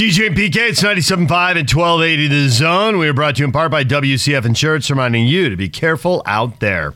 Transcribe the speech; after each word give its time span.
DJ 0.00 0.28
and 0.28 0.34
PK, 0.34 0.70
it's 0.70 0.82
97.5 0.82 1.20
and 1.20 1.70
1280 1.70 2.28
The 2.28 2.48
Zone. 2.48 2.96
We 2.96 3.06
are 3.06 3.12
brought 3.12 3.36
to 3.36 3.40
you 3.40 3.44
in 3.44 3.52
part 3.52 3.70
by 3.70 3.84
WCF 3.84 4.46
Insurance, 4.46 4.88
reminding 4.88 5.26
you 5.26 5.50
to 5.50 5.58
be 5.58 5.68
careful 5.68 6.22
out 6.24 6.60
there. 6.60 6.94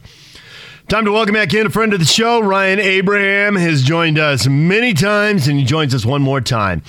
Time 0.89 1.05
to 1.05 1.13
welcome 1.13 1.35
back 1.35 1.53
in 1.53 1.67
a 1.67 1.71
friend 1.71 1.93
of 1.93 1.99
the 1.99 2.07
show. 2.07 2.41
Ryan 2.41 2.81
Abraham 2.81 3.57
has 3.57 3.83
joined 3.83 4.19
us 4.19 4.47
many 4.47 4.95
times, 4.95 5.49
and 5.49 5.59
he 5.59 5.67
joins 5.67 5.95
us 5.95 6.07
one 6.07 6.23
more 6.23 6.41
time. 6.41 6.83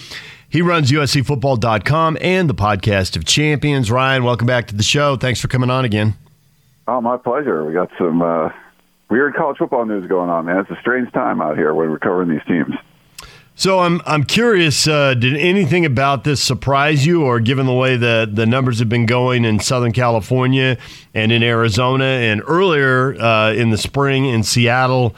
He 0.48 0.62
runs 0.62 0.90
USCFootball.com 0.90 2.18
and 2.22 2.50
the 2.50 2.56
podcast 2.56 3.18
of 3.18 3.26
champions. 3.26 3.92
Ryan, 3.92 4.24
welcome 4.24 4.48
back 4.48 4.68
to 4.68 4.76
the 4.76 4.84
show. 4.84 5.18
Thanks 5.18 5.42
for 5.42 5.50
coming 5.50 5.70
on 5.70 5.84
again. 5.84 6.14
Oh, 6.88 7.02
my 7.02 7.18
pleasure. 7.18 7.66
We 7.66 7.74
got 7.74 7.90
some 7.98 8.22
uh, 8.22 8.52
weird 9.10 9.36
college 9.36 9.58
football 9.58 9.86
news 9.86 10.08
going 10.08 10.30
on, 10.30 10.46
man. 10.46 10.60
It's 10.60 10.72
a 10.72 10.80
strange 10.80 11.12
time 11.12 11.42
out 11.42 11.58
here 11.58 11.74
when 11.74 11.90
we're 11.90 12.00
covering 12.00 12.30
these 12.30 12.46
teams. 12.48 12.74
So 13.58 13.80
I'm 13.80 14.02
I'm 14.06 14.26
curious. 14.26 14.86
Uh, 14.86 15.14
did 15.14 15.38
anything 15.38 15.86
about 15.86 16.26
this 16.26 16.42
surprise 16.42 17.06
you, 17.06 17.24
or 17.24 17.40
given 17.40 17.66
the 17.66 17.74
way 17.74 17.96
the 17.96 18.30
the 18.32 18.46
numbers 18.46 18.80
have 18.80 18.90
been 18.90 19.06
going 19.06 19.46
in 19.46 19.62
Southern 19.62 19.94
California 19.94 20.78
and 21.14 21.32
in 21.32 21.42
Arizona, 21.42 22.04
and 22.04 22.42
earlier 22.46 23.16
uh, 23.16 23.54
in 23.54 23.70
the 23.70 23.78
spring 23.78 24.26
in 24.26 24.44
Seattle? 24.44 25.16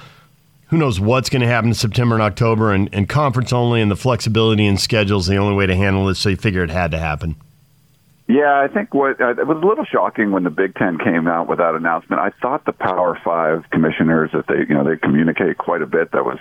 Who 0.68 0.77
knows 0.77 1.00
what's 1.00 1.30
going 1.30 1.41
to 1.41 1.48
happen 1.48 1.70
in 1.70 1.73
September 1.73 2.13
and 2.13 2.22
October, 2.22 2.73
and, 2.73 2.90
and 2.91 3.10
conference 3.10 3.54
only, 3.54 3.82
and 3.82 3.90
the 3.90 3.96
flexibility 3.96 4.66
in 4.66 4.77
schedules 4.77 5.26
the 5.26 5.38
only 5.38 5.55
way 5.55 5.66
to 5.66 5.76
handle 5.76 6.05
this. 6.05 6.20
So 6.20 6.30
you 6.30 6.35
figure 6.35 6.62
it 6.62 6.70
had 6.70 6.91
to 6.91 6.99
happen. 6.99 7.38
Yeah, 8.27 8.60
I 8.60 8.68
think 8.68 8.94
what 8.94 9.20
uh, 9.20 9.32
it 9.32 9.48
was 9.48 9.58
a 9.63 9.66
little 9.66 9.85
shocking 9.85 10.32
when 10.32 10.44
the 10.44 10.49
Big 10.52 10.76
Ten 10.76 10.99
came 10.99 11.27
out 11.27 11.48
with 11.48 11.58
that 11.58 11.74
announcement. 11.74 12.22
I 12.22 12.30
thought 12.41 12.66
the 12.66 12.74
Power 12.74 13.20
Five 13.24 13.63
commissioners 13.72 14.30
that 14.34 14.46
they 14.48 14.60
you 14.70 14.76
know 14.76 14.84
they 14.84 14.98
communicate 14.98 15.58
quite 15.58 15.82
a 15.82 15.88
bit. 15.88 16.12
That 16.12 16.24
was 16.24 16.38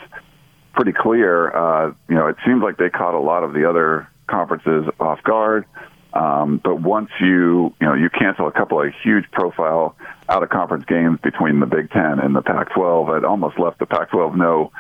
pretty 0.76 0.92
clear. 0.92 1.50
Uh, 1.50 1.92
you 2.08 2.14
know, 2.14 2.28
it 2.28 2.36
seems 2.46 2.62
like 2.62 2.76
they 2.76 2.90
caught 2.90 3.14
a 3.14 3.20
lot 3.20 3.42
of 3.42 3.52
the 3.52 3.68
other 3.68 4.06
conferences 4.28 4.84
off 5.00 5.22
guard. 5.24 5.64
Um, 6.12 6.60
but 6.62 6.80
once 6.80 7.10
you 7.20 7.74
you 7.80 7.86
know 7.86 7.94
you 7.94 8.08
cancel 8.08 8.46
a 8.46 8.52
couple 8.52 8.80
of 8.80 8.92
huge 9.02 9.24
profile 9.33 9.96
out 10.28 10.42
of 10.42 10.48
conference 10.48 10.84
games 10.86 11.18
between 11.22 11.60
the 11.60 11.66
Big 11.66 11.91
Ten 11.91 12.20
and 12.20 12.34
the 12.34 12.42
Pac-12, 12.42 13.18
it 13.18 13.24
almost 13.24 13.58
left 13.58 13.78
the 13.78 13.86
Pac-12 13.86 14.36
no 14.36 14.72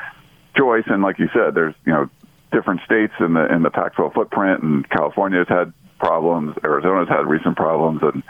choice. 0.56 0.84
And 0.86 1.02
like 1.02 1.18
you 1.18 1.28
said, 1.34 1.54
there's 1.54 1.74
you 1.84 1.92
know 1.92 2.08
different 2.52 2.80
states 2.84 3.12
in 3.20 3.34
the 3.34 3.52
in 3.52 3.62
the 3.62 3.70
Pac-12 3.70 4.14
footprint, 4.14 4.62
and 4.62 4.88
California's 4.88 5.48
had 5.48 5.72
problems, 5.98 6.56
Arizona's 6.64 7.08
had 7.08 7.26
recent 7.26 7.56
problems, 7.56 8.00
and 8.02 8.22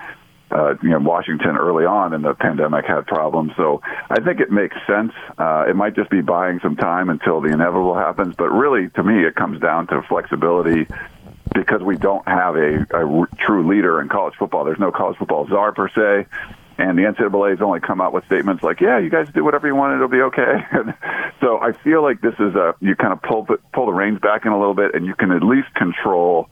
uh, 0.50 0.74
you 0.82 0.90
know, 0.90 1.00
Washington 1.00 1.56
early 1.56 1.84
on 1.84 2.12
in 2.12 2.22
the 2.22 2.34
pandemic 2.34 2.84
had 2.84 3.06
problems. 3.06 3.52
So 3.56 3.80
I 4.08 4.20
think 4.20 4.40
it 4.40 4.50
makes 4.50 4.76
sense. 4.86 5.12
Uh, 5.36 5.64
it 5.68 5.74
might 5.74 5.96
just 5.96 6.10
be 6.10 6.20
buying 6.20 6.60
some 6.62 6.76
time 6.76 7.08
until 7.10 7.40
the 7.40 7.48
inevitable 7.48 7.94
happens. 7.94 8.34
But 8.36 8.50
really, 8.50 8.88
to 8.90 9.02
me, 9.02 9.24
it 9.24 9.34
comes 9.34 9.60
down 9.60 9.88
to 9.88 10.02
flexibility 10.08 10.86
because 11.54 11.82
we 11.82 11.96
don't 11.96 12.26
have 12.28 12.56
a, 12.56 12.86
a 12.90 13.26
true 13.38 13.66
leader 13.68 14.00
in 14.00 14.08
college 14.08 14.34
football. 14.38 14.64
There's 14.64 14.78
no 14.78 14.92
college 14.92 15.18
football 15.18 15.46
czar 15.48 15.72
per 15.72 15.88
se. 15.88 16.26
And 16.78 16.98
the 16.98 17.04
NCAA 17.04 17.50
has 17.50 17.62
only 17.62 17.80
come 17.80 18.02
out 18.02 18.12
with 18.12 18.26
statements 18.26 18.62
like, 18.62 18.82
"Yeah, 18.82 18.98
you 18.98 19.08
guys 19.08 19.28
do 19.34 19.42
whatever 19.42 19.66
you 19.66 19.74
want; 19.74 19.94
it'll 19.94 20.08
be 20.08 20.20
okay." 20.20 20.62
so 21.40 21.58
I 21.58 21.72
feel 21.72 22.02
like 22.02 22.20
this 22.20 22.34
is 22.34 22.54
a 22.54 22.74
you 22.80 22.94
kind 22.94 23.14
of 23.14 23.22
pull 23.22 23.46
pull 23.72 23.86
the 23.86 23.92
reins 23.92 24.20
back 24.20 24.44
in 24.44 24.52
a 24.52 24.58
little 24.58 24.74
bit, 24.74 24.94
and 24.94 25.06
you 25.06 25.14
can 25.14 25.30
at 25.30 25.42
least 25.42 25.72
control 25.74 26.50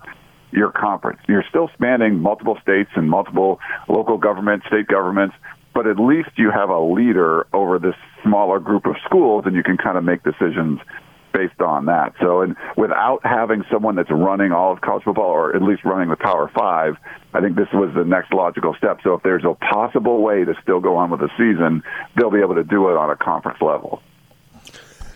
your 0.55 0.73
conference. 0.73 1.21
You're 1.29 1.45
still 1.49 1.69
spanning 1.75 2.21
multiple 2.21 2.59
states 2.63 2.91
and 2.95 3.11
multiple 3.11 3.59
local 3.89 4.19
governments, 4.19 4.67
state 4.67 4.87
governments, 4.87 5.35
but 5.75 5.87
at 5.87 5.99
least 5.99 6.31
you 6.37 6.51
have 6.51 6.71
a 6.71 6.81
leader 6.81 7.47
over 7.53 7.79
this 7.79 7.97
smaller 8.23 8.61
group 8.61 8.87
of 8.87 8.95
schools 9.05 9.45
and 9.47 9.55
you 9.57 9.63
can 9.63 9.77
kind 9.77 9.99
of 9.99 10.05
make 10.05 10.23
decisions 10.23 10.79
based 11.33 11.61
on 11.61 11.87
that. 11.87 12.15
So, 12.21 12.43
and 12.43 12.55
without 12.77 13.19
having 13.25 13.65
someone 13.71 13.97
that's 13.97 14.11
running 14.11 14.53
all 14.53 14.73
of 14.73 14.81
college 14.81 15.03
football 15.03 15.31
or 15.31 15.55
at 15.55 15.63
least 15.63 15.85
running 15.85 16.09
the 16.09 16.17
Power 16.17 16.49
Five, 16.57 16.95
I 17.35 17.41
think 17.41 17.57
this 17.57 17.67
was 17.75 17.93
the 17.95 18.05
next 18.05 18.33
logical 18.33 18.75
step. 18.79 19.01
So, 19.03 19.15
if 19.15 19.23
there's 19.25 19.45
a 19.45 19.55
possible 19.55 20.23
way 20.23 20.45
to 20.45 20.55
still 20.63 20.79
go 20.79 20.97
on 20.97 21.11
with 21.11 21.21
the 21.21 21.31
season, 21.37 21.83
they'll 22.17 22.31
be 22.31 22.39
able 22.39 22.55
to 22.55 22.63
do 22.63 22.89
it 22.89 22.97
on 22.97 23.11
a 23.11 23.17
conference 23.17 23.59
level. 23.61 24.01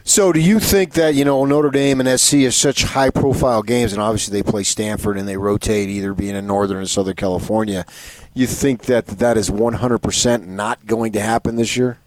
So, 0.08 0.32
do 0.32 0.40
you 0.40 0.58
think 0.58 0.94
that 0.94 1.14
you 1.14 1.24
know 1.26 1.44
Notre 1.44 1.68
Dame 1.68 2.00
and 2.00 2.18
SC 2.18 2.36
are 2.36 2.50
such 2.50 2.82
high-profile 2.82 3.62
games, 3.62 3.92
and 3.92 4.00
obviously 4.00 4.40
they 4.40 4.50
play 4.50 4.62
Stanford 4.62 5.18
and 5.18 5.28
they 5.28 5.36
rotate 5.36 5.90
either 5.90 6.14
being 6.14 6.34
in 6.34 6.46
Northern 6.46 6.78
or 6.78 6.86
Southern 6.86 7.14
California? 7.14 7.84
You 8.32 8.46
think 8.46 8.86
that 8.86 9.06
that 9.06 9.36
is 9.36 9.50
100% 9.50 10.46
not 10.46 10.86
going 10.86 11.12
to 11.12 11.20
happen 11.20 11.56
this 11.56 11.76
year? 11.76 11.98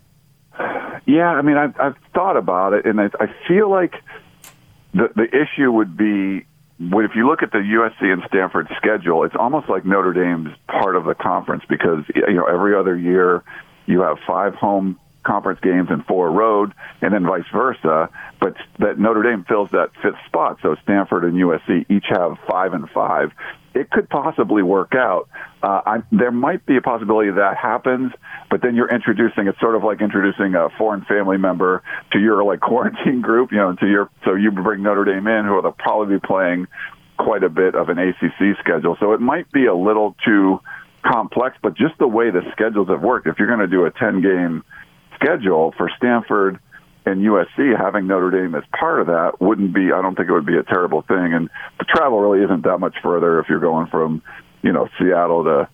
Yeah, 1.06 1.28
I 1.28 1.44
mean, 1.44 1.58
I've, 1.58 1.80
I've 1.80 1.96
thought 2.12 2.38
about 2.38 2.74
it, 2.74 2.88
and 2.88 3.00
I, 3.00 3.12
I 3.20 3.28
feel 3.48 3.70
like 3.70 3.94
the 4.96 5.10
the 5.16 5.28
issue 5.28 5.72
would 5.72 5.96
be 5.96 6.48
if 6.80 7.12
you 7.16 7.28
look 7.28 7.44
at 7.44 7.52
the 7.52 7.60
USC 7.60 8.12
and 8.12 8.24
Stanford 8.28 8.68
schedule, 8.78 9.26
it's 9.26 9.36
almost 9.38 9.70
like 9.70 9.86
Notre 9.86 10.14
Dame's 10.14 10.58
part 10.68 10.96
of 10.96 11.06
the 11.06 11.14
conference 11.14 11.66
because 11.70 12.04
you 12.16 12.34
know 12.34 12.46
every 12.46 12.76
other 12.76 12.98
year 12.98 13.44
you 13.86 14.02
have 14.02 14.18
five 14.26 14.56
home 14.56 15.00
conference 15.24 15.60
games 15.62 15.88
and 15.90 16.06
four 16.06 16.32
road, 16.32 16.74
and 17.02 17.14
then 17.14 17.26
vice 17.26 17.46
versa. 17.54 18.10
But 18.40 18.56
that 18.80 19.00
Notre 19.00 19.24
Dame 19.24 19.46
fills 19.48 19.70
that 19.72 19.90
fifth 20.02 20.20
spot. 20.28 20.58
So 20.62 20.76
Stanford 20.84 21.24
and 21.24 21.34
USC 21.34 21.90
each 21.90 22.06
have 22.10 22.38
five 22.50 22.74
and 22.74 22.90
five. 22.90 23.32
It 23.74 23.90
could 23.90 24.10
possibly 24.10 24.64
work 24.64 24.94
out. 24.96 25.30
Uh, 25.64 25.82
I, 25.86 25.98
there 26.12 26.32
might 26.32 26.66
be 26.66 26.76
a 26.76 26.82
possibility 26.82 27.32
that 27.32 27.56
happens, 27.56 28.12
but 28.50 28.62
then 28.62 28.76
you're 28.76 28.94
introducing. 28.94 29.48
It's 29.48 29.60
sort 29.62 29.76
of 29.76 29.84
like 29.84 30.02
introducing 30.02 30.56
a 30.56 30.70
foreign 30.78 31.06
family 31.06 31.38
member 31.38 31.82
to 32.12 32.20
your 32.20 32.44
like 32.44 32.60
quarantine 32.62 33.22
group. 33.22 33.52
You 33.52 33.60
know, 33.60 33.76
to 33.76 33.88
your 33.88 34.10
so 34.26 34.36
you 34.36 34.52
bring 34.52 34.84
Notre 34.84 35.06
Dame 35.06 35.28
in, 35.28 35.46
who 35.46 35.54
will 35.54 35.72
probably 35.72 36.18
be 36.18 36.20
playing 36.26 36.68
quite 37.18 37.44
a 37.44 37.50
bit 37.50 37.76
of 37.76 37.90
an 37.90 38.00
ACC 38.00 38.58
schedule. 38.60 38.98
So 39.00 39.14
it 39.14 39.22
might 39.22 39.52
be 39.52 39.68
a 39.68 39.76
little 39.76 40.16
too 40.26 40.60
complex, 41.06 41.58
but 41.62 41.76
just 41.76 41.98
the 42.00 42.08
way 42.08 42.32
the 42.32 42.42
schedules 42.52 42.90
have 42.90 43.02
worked. 43.02 43.28
If 43.28 43.40
you're 43.40 43.48
going 43.48 43.60
to 43.60 43.68
do 43.68 43.86
a 43.86 43.92
10 43.92 44.22
game 44.22 44.64
schedule 45.22 45.74
for 45.78 45.90
Stanford 45.98 46.60
and 47.06 47.22
USC, 47.22 47.78
having 47.78 48.08
Notre 48.08 48.30
Dame 48.30 48.56
as 48.56 48.64
part 48.78 49.02
of 49.02 49.08
that 49.08 49.42
wouldn't 49.42 49.74
be, 49.74 49.92
I 49.92 50.02
don't 50.02 50.16
think 50.16 50.30
it 50.30 50.34
would 50.34 50.46
be 50.46 50.58
a 50.58 50.64
terrible 50.64 51.02
thing. 51.02 51.34
And 51.34 51.50
the 51.80 51.86
travel 51.86 52.20
really 52.20 52.44
isn't 52.44 52.64
that 52.64 52.78
much 52.78 52.96
further 53.02 53.40
if 53.40 53.48
you're 53.50 53.60
going 53.60 53.88
from, 53.88 54.22
you 54.62 54.72
know, 54.72 54.88
Seattle 55.00 55.44
to, 55.44 55.70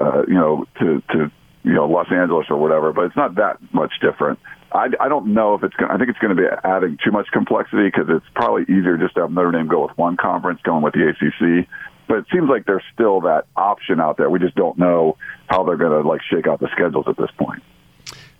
uh, 0.00 0.22
you 0.26 0.34
know, 0.34 0.64
to, 0.78 1.02
to, 1.12 1.30
you 1.62 1.74
know, 1.74 1.86
Los 1.86 2.10
Angeles 2.10 2.46
or 2.48 2.56
whatever, 2.56 2.92
but 2.92 3.04
it's 3.04 3.16
not 3.16 3.34
that 3.34 3.58
much 3.72 3.92
different. 4.00 4.38
I, 4.72 4.86
I 5.00 5.08
don't 5.08 5.34
know 5.34 5.54
if 5.54 5.64
it's 5.64 5.74
going. 5.74 5.90
I 5.90 5.98
think 5.98 6.08
it's 6.10 6.18
going 6.20 6.34
to 6.34 6.40
be 6.40 6.48
adding 6.64 6.96
too 7.04 7.10
much 7.10 7.26
complexity 7.32 7.90
because 7.90 8.06
it's 8.08 8.26
probably 8.34 8.62
easier 8.62 8.96
just 8.96 9.14
to 9.16 9.22
have 9.22 9.32
Notre 9.32 9.50
Dame 9.50 9.66
go 9.66 9.82
with 9.86 9.98
one 9.98 10.16
conference, 10.16 10.60
going 10.62 10.82
with 10.82 10.94
the 10.94 11.10
ACC. 11.10 11.68
But 12.06 12.18
it 12.18 12.26
seems 12.32 12.48
like 12.48 12.66
there's 12.66 12.84
still 12.94 13.20
that 13.22 13.46
option 13.56 14.00
out 14.00 14.16
there. 14.16 14.30
We 14.30 14.38
just 14.38 14.54
don't 14.54 14.78
know 14.78 15.16
how 15.48 15.64
they're 15.64 15.76
going 15.76 16.02
to 16.02 16.08
like 16.08 16.20
shake 16.22 16.46
out 16.46 16.60
the 16.60 16.68
schedules 16.72 17.06
at 17.08 17.16
this 17.16 17.30
point. 17.36 17.62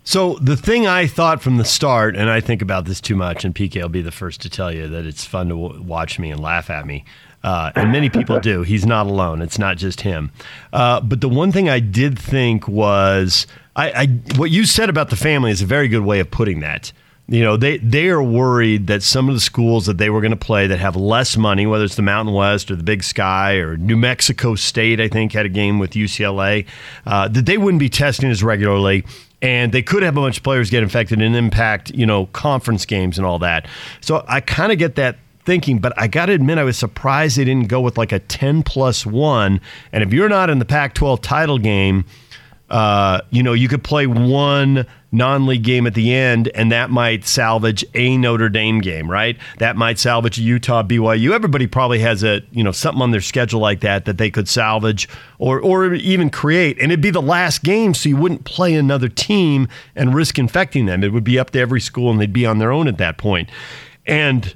So 0.03 0.33
the 0.41 0.57
thing 0.57 0.87
I 0.87 1.05
thought 1.05 1.41
from 1.41 1.57
the 1.57 1.65
start, 1.65 2.15
and 2.15 2.29
I 2.29 2.41
think 2.41 2.61
about 2.61 2.85
this 2.85 2.99
too 2.99 3.15
much, 3.15 3.45
and 3.45 3.53
PK 3.53 3.81
will 3.81 3.89
be 3.89 4.01
the 4.01 4.11
first 4.11 4.41
to 4.41 4.49
tell 4.49 4.71
you 4.71 4.87
that 4.87 5.05
it's 5.05 5.25
fun 5.25 5.49
to 5.49 5.55
w- 5.55 5.81
watch 5.83 6.17
me 6.17 6.31
and 6.31 6.41
laugh 6.41 6.69
at 6.69 6.87
me. 6.87 7.05
Uh, 7.43 7.71
and 7.75 7.91
many 7.91 8.09
people 8.09 8.39
do. 8.39 8.61
He's 8.63 8.85
not 8.85 9.07
alone. 9.07 9.41
It's 9.41 9.59
not 9.59 9.77
just 9.77 10.01
him. 10.01 10.31
Uh, 10.73 11.01
but 11.01 11.21
the 11.21 11.29
one 11.29 11.51
thing 11.51 11.69
I 11.69 11.79
did 11.79 12.17
think 12.17 12.67
was, 12.67 13.45
I, 13.75 13.91
I, 13.91 14.05
what 14.37 14.51
you 14.51 14.65
said 14.65 14.89
about 14.89 15.09
the 15.09 15.15
family 15.15 15.51
is 15.51 15.61
a 15.61 15.65
very 15.65 15.87
good 15.87 16.03
way 16.03 16.19
of 16.19 16.31
putting 16.31 16.59
that. 16.61 16.91
You 17.27 17.43
know, 17.43 17.55
they 17.55 17.77
they 17.77 18.09
are 18.09 18.21
worried 18.21 18.87
that 18.87 19.03
some 19.03 19.29
of 19.29 19.35
the 19.35 19.39
schools 19.39 19.85
that 19.85 19.97
they 19.97 20.09
were 20.09 20.19
going 20.19 20.31
to 20.31 20.37
play 20.37 20.67
that 20.67 20.79
have 20.79 20.97
less 20.97 21.37
money, 21.37 21.65
whether 21.65 21.85
it's 21.85 21.95
the 21.95 22.01
Mountain 22.01 22.33
West 22.33 22.69
or 22.69 22.75
the 22.75 22.83
Big 22.83 23.03
Sky 23.03 23.53
or 23.53 23.77
New 23.77 23.95
Mexico 23.95 24.55
State, 24.55 24.99
I 24.99 25.07
think 25.07 25.31
had 25.31 25.45
a 25.45 25.49
game 25.49 25.79
with 25.79 25.91
UCLA, 25.91 26.65
uh, 27.05 27.29
that 27.29 27.45
they 27.45 27.57
wouldn't 27.57 27.79
be 27.79 27.87
testing 27.87 28.29
as 28.29 28.43
regularly 28.43 29.05
and 29.41 29.71
they 29.71 29.81
could 29.81 30.03
have 30.03 30.17
a 30.17 30.21
bunch 30.21 30.37
of 30.37 30.43
players 30.43 30.69
get 30.69 30.83
infected 30.83 31.21
and 31.21 31.35
impact, 31.35 31.91
you 31.91 32.05
know, 32.05 32.27
conference 32.27 32.85
games 32.85 33.17
and 33.17 33.25
all 33.25 33.39
that. 33.39 33.67
So 33.99 34.23
I 34.27 34.41
kind 34.41 34.71
of 34.71 34.77
get 34.77 34.95
that 34.95 35.17
thinking, 35.45 35.79
but 35.79 35.93
I 35.97 36.07
got 36.07 36.27
to 36.27 36.33
admit, 36.33 36.57
I 36.57 36.63
was 36.63 36.77
surprised 36.77 37.37
they 37.37 37.45
didn't 37.45 37.67
go 37.67 37.81
with 37.81 37.97
like 37.97 38.11
a 38.11 38.19
10 38.19 38.63
plus 38.63 39.05
one. 39.05 39.59
And 39.91 40.03
if 40.03 40.13
you're 40.13 40.29
not 40.29 40.49
in 40.49 40.59
the 40.59 40.65
Pac 40.65 40.93
12 40.93 41.21
title 41.21 41.57
game, 41.57 42.05
uh, 42.71 43.19
you 43.31 43.43
know, 43.43 43.51
you 43.51 43.67
could 43.67 43.83
play 43.83 44.07
one 44.07 44.85
non 45.11 45.45
league 45.45 45.63
game 45.63 45.85
at 45.85 45.93
the 45.93 46.13
end, 46.13 46.49
and 46.55 46.71
that 46.71 46.89
might 46.89 47.27
salvage 47.27 47.83
a 47.93 48.15
Notre 48.15 48.47
Dame 48.47 48.79
game, 48.79 49.11
right? 49.11 49.37
That 49.57 49.75
might 49.75 49.99
salvage 49.99 50.39
a 50.39 50.41
Utah 50.41 50.81
BYU. 50.81 51.31
Everybody 51.31 51.67
probably 51.67 51.99
has 51.99 52.23
a, 52.23 52.41
you 52.51 52.63
know, 52.63 52.71
something 52.71 53.01
on 53.01 53.11
their 53.11 53.19
schedule 53.19 53.59
like 53.59 53.81
that 53.81 54.05
that 54.05 54.17
they 54.17 54.31
could 54.31 54.47
salvage 54.47 55.09
or, 55.37 55.59
or 55.59 55.93
even 55.93 56.29
create. 56.29 56.79
And 56.79 56.93
it'd 56.93 57.01
be 57.01 57.11
the 57.11 57.21
last 57.21 57.61
game, 57.61 57.93
so 57.93 58.07
you 58.07 58.15
wouldn't 58.15 58.45
play 58.45 58.73
another 58.73 59.09
team 59.09 59.67
and 59.93 60.15
risk 60.15 60.39
infecting 60.39 60.85
them. 60.85 61.03
It 61.03 61.11
would 61.11 61.25
be 61.25 61.37
up 61.37 61.49
to 61.49 61.59
every 61.59 61.81
school, 61.81 62.09
and 62.09 62.21
they'd 62.21 62.31
be 62.31 62.45
on 62.45 62.59
their 62.59 62.71
own 62.71 62.87
at 62.87 62.97
that 62.99 63.17
point. 63.17 63.49
And 64.07 64.55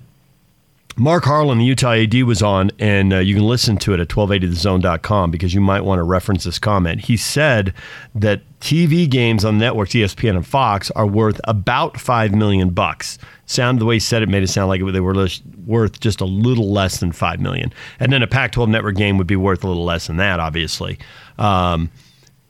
Mark 0.98 1.26
Harlan, 1.26 1.58
the 1.58 1.66
Utah 1.66 1.92
AD, 1.92 2.14
was 2.24 2.42
on, 2.42 2.72
and 2.80 3.12
uh, 3.12 3.18
you 3.18 3.36
can 3.36 3.44
listen 3.44 3.76
to 3.80 3.94
it 3.94 4.00
at 4.00 4.08
1280thezone.com 4.08 5.30
because 5.30 5.54
you 5.54 5.60
might 5.60 5.82
want 5.82 6.00
to 6.00 6.04
reference 6.04 6.46
this 6.46 6.58
comment. 6.58 7.02
He 7.02 7.18
said 7.18 7.74
that 8.14 8.42
TV 8.62 9.10
games 9.10 9.44
on 9.44 9.58
networks, 9.58 9.92
ESPN 9.92 10.38
and 10.38 10.48
Fox, 10.48 10.92
are 10.92 11.06
worth 11.06 11.42
about 11.44 12.00
five 12.00 12.34
million 12.34 12.70
bucks. 12.70 13.18
Sound 13.46 13.80
the 13.80 13.86
way 13.86 13.96
he 13.96 14.00
said 14.00 14.24
it 14.24 14.30
made 14.30 14.42
it 14.42 14.48
sound 14.48 14.70
like 14.70 14.80
they 14.86 15.02
were 15.02 15.28
worth 15.66 16.00
just 16.00 16.22
a 16.22 16.26
little 16.26 16.72
less 16.72 17.02
than 17.02 17.12
five 17.12 17.42
million, 17.42 17.74
and 18.00 18.14
then 18.14 18.24
a 18.24 18.28
Pac-12 18.28 18.70
network 18.70 18.96
game 18.96 19.18
would 19.18 19.28
be 19.28 19.36
worth 19.36 19.66
a 19.66 19.68
little 19.68 19.84
less 19.84 20.08
than 20.08 20.16
that, 20.16 20.40
obviously. 20.40 20.98
Um, 21.38 21.92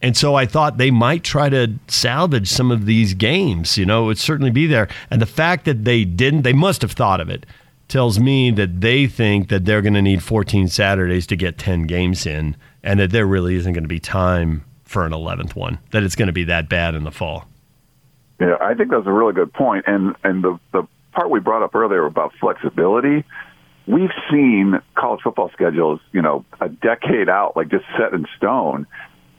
and 0.04 0.16
so 0.16 0.36
I 0.36 0.46
thought 0.46 0.78
they 0.78 0.92
might 0.92 1.24
try 1.24 1.50
to 1.50 1.74
salvage 1.88 2.48
some 2.48 2.70
of 2.70 2.86
these 2.86 3.16
games. 3.16 3.76
You 3.76 3.88
know, 3.88 4.04
it 4.04 4.06
would 4.06 4.18
certainly 4.20 4.52
be 4.52 4.68
there. 4.68 4.88
And 5.10 5.20
the 5.20 5.26
fact 5.26 5.66
that 5.66 5.84
they 5.84 6.06
didn't, 6.06 6.44
they 6.44 6.54
must 6.54 6.84
have 6.84 6.92
thought 6.92 7.20
of 7.20 7.28
it 7.28 7.48
tells 7.88 8.20
me 8.20 8.52
that 8.52 8.82
they 8.82 9.08
think 9.08 9.50
that 9.50 9.66
they're 9.66 9.82
going 9.82 9.94
to 9.94 10.02
need 10.02 10.24
14 10.24 10.68
Saturdays 10.68 11.28
to 11.28 11.36
get 11.36 11.58
10 11.58 11.88
games 11.88 12.26
in, 12.26 12.56
and 12.84 13.00
that 13.00 13.12
there 13.12 13.26
really 13.26 13.56
isn't 13.56 13.74
going 13.74 13.84
to 13.84 13.90
be 13.90 14.00
time 14.00 14.64
for 14.84 15.06
an 15.06 15.12
11th 15.12 15.56
one, 15.56 15.80
that 15.92 16.04
it's 16.04 16.16
going 16.16 16.28
to 16.28 16.34
be 16.34 16.44
that 16.46 16.70
bad 16.70 16.96
in 16.96 17.04
the 17.04 17.12
fall. 17.12 17.46
Yeah, 18.40 18.58
I 18.60 18.74
think 18.74 18.92
that's 18.92 19.08
a 19.08 19.12
really 19.12 19.34
good 19.34 19.54
point. 19.54 19.86
And, 19.88 20.16
and 20.24 20.44
the, 20.44 20.60
the 20.72 20.88
part 21.14 21.30
we 21.30 21.40
brought 21.40 21.64
up 21.64 21.74
earlier 21.74 22.06
about 22.06 22.34
flexibility, 22.40 23.24
we've 23.88 24.12
seen 24.30 24.82
college 24.96 25.22
football 25.24 25.50
schedules, 25.54 26.00
you 26.12 26.22
know, 26.22 26.46
a 26.60 26.70
decade 26.70 27.30
out, 27.30 27.56
like 27.56 27.70
just 27.70 27.86
set 27.98 28.14
in 28.14 28.26
stone. 28.38 28.88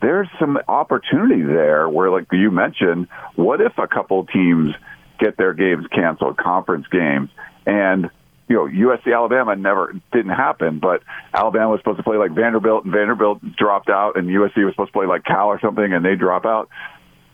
There's 0.00 0.28
some 0.38 0.58
opportunity 0.69 1.43
there 1.43 1.88
where, 1.88 2.10
like 2.10 2.26
you 2.32 2.50
mentioned, 2.50 3.08
what 3.34 3.60
if 3.60 3.78
a 3.78 3.87
couple 3.87 4.26
teams 4.26 4.75
get 5.19 5.37
their 5.37 5.54
games 5.54 5.87
canceled, 5.88 6.37
conference 6.37 6.87
games, 6.88 7.31
and 7.64 8.10
you 8.48 8.56
know, 8.56 8.66
USC 8.66 9.14
Alabama 9.14 9.56
never 9.56 9.93
didn't 10.12 10.31
happen, 10.31 10.78
but 10.78 11.02
Alabama 11.34 11.70
was 11.70 11.81
supposed 11.81 11.98
to 11.98 12.04
play 12.04 12.16
like 12.16 12.32
Vanderbilt, 12.32 12.84
and 12.84 12.93
Vanderbilt 12.93 13.40
dropped 13.56 13.88
out, 13.88 14.16
and 14.16 14.28
USC 14.28 14.64
was 14.64 14.75
supposed 14.75 14.93
to 14.93 14.98
play 14.98 15.06
like 15.06 15.25
Cal 15.25 15.48
or 15.48 15.60
something, 15.60 15.93
and 15.93 16.04
they 16.04 16.14
drop 16.14 16.44
out. 16.44 16.69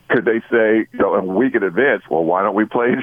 Could 0.08 0.24
they 0.24 0.40
say, 0.50 0.88
you 0.92 0.98
know, 0.98 1.14
a 1.14 1.24
week 1.24 1.54
in 1.54 1.62
advance? 1.62 2.02
Well, 2.10 2.24
why 2.24 2.42
don't 2.42 2.54
we 2.54 2.64
play? 2.64 2.88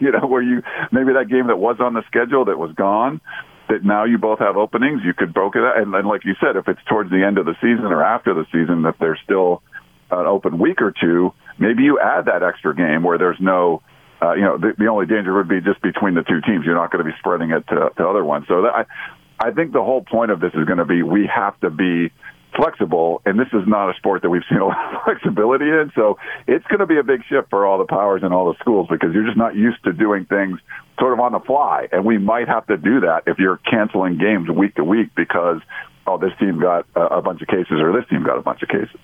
You 0.00 0.10
know, 0.10 0.26
where 0.26 0.42
you 0.42 0.62
maybe 0.90 1.12
that 1.12 1.28
game 1.30 1.46
that 1.46 1.58
was 1.58 1.76
on 1.80 1.94
the 1.94 2.02
schedule 2.08 2.46
that 2.46 2.58
was 2.58 2.72
gone, 2.72 3.20
that 3.68 3.84
now 3.84 4.04
you 4.04 4.18
both 4.18 4.40
have 4.40 4.56
openings, 4.56 5.02
you 5.04 5.14
could 5.14 5.32
broke 5.32 5.54
it 5.54 5.62
out, 5.62 5.78
and 5.78 5.94
then 5.94 6.06
like 6.06 6.24
you 6.24 6.34
said, 6.40 6.56
if 6.56 6.66
it's 6.66 6.80
towards 6.88 7.10
the 7.10 7.24
end 7.24 7.38
of 7.38 7.46
the 7.46 7.54
season 7.60 7.86
or 7.86 8.02
after 8.02 8.34
the 8.34 8.44
season, 8.52 8.82
that 8.82 8.96
there's 8.98 9.18
still 9.22 9.62
an 10.10 10.26
open 10.26 10.58
week 10.58 10.80
or 10.80 10.92
two, 10.92 11.32
maybe 11.58 11.82
you 11.82 12.00
add 12.00 12.26
that 12.26 12.42
extra 12.42 12.74
game 12.74 13.02
where 13.02 13.18
there's 13.18 13.38
no 13.40 13.82
uh, 14.22 14.34
you 14.34 14.42
know, 14.42 14.58
the, 14.58 14.72
the 14.78 14.86
only 14.86 15.06
danger 15.06 15.34
would 15.34 15.48
be 15.48 15.60
just 15.60 15.80
between 15.82 16.14
the 16.14 16.22
two 16.22 16.40
teams. 16.40 16.64
You're 16.64 16.74
not 16.74 16.90
going 16.90 17.04
to 17.04 17.10
be 17.10 17.16
spreading 17.18 17.50
it 17.50 17.66
to, 17.68 17.90
to 17.96 18.08
other 18.08 18.24
ones. 18.24 18.46
So 18.48 18.62
that, 18.62 18.74
I, 18.74 19.48
I 19.48 19.50
think 19.52 19.72
the 19.72 19.82
whole 19.82 20.02
point 20.02 20.30
of 20.30 20.40
this 20.40 20.52
is 20.54 20.64
going 20.64 20.78
to 20.78 20.84
be 20.84 21.02
we 21.02 21.26
have 21.26 21.58
to 21.60 21.70
be 21.70 22.10
flexible, 22.56 23.20
and 23.26 23.38
this 23.38 23.48
is 23.52 23.66
not 23.66 23.90
a 23.90 23.94
sport 23.98 24.22
that 24.22 24.30
we've 24.30 24.42
seen 24.48 24.58
a 24.58 24.66
lot 24.66 24.94
of 24.94 25.02
flexibility 25.04 25.66
in. 25.66 25.92
So 25.94 26.18
it's 26.46 26.64
going 26.66 26.80
to 26.80 26.86
be 26.86 26.98
a 26.98 27.02
big 27.02 27.22
shift 27.28 27.50
for 27.50 27.66
all 27.66 27.78
the 27.78 27.84
powers 27.84 28.22
and 28.22 28.32
all 28.32 28.50
the 28.50 28.58
schools 28.60 28.88
because 28.90 29.12
you're 29.12 29.26
just 29.26 29.36
not 29.36 29.54
used 29.54 29.82
to 29.84 29.92
doing 29.92 30.24
things 30.24 30.58
sort 30.98 31.12
of 31.12 31.20
on 31.20 31.32
the 31.32 31.40
fly, 31.40 31.88
and 31.92 32.04
we 32.04 32.18
might 32.18 32.48
have 32.48 32.66
to 32.68 32.76
do 32.76 33.00
that 33.00 33.24
if 33.26 33.38
you're 33.38 33.58
canceling 33.70 34.18
games 34.18 34.48
week 34.48 34.74
to 34.76 34.84
week 34.84 35.14
because 35.14 35.60
oh 36.06 36.16
this 36.16 36.32
team 36.38 36.58
got 36.58 36.86
a, 36.94 37.18
a 37.18 37.22
bunch 37.22 37.42
of 37.42 37.48
cases 37.48 37.80
or 37.80 37.92
this 37.92 38.08
team 38.08 38.24
got 38.24 38.38
a 38.38 38.42
bunch 38.42 38.62
of 38.62 38.68
cases. 38.68 38.98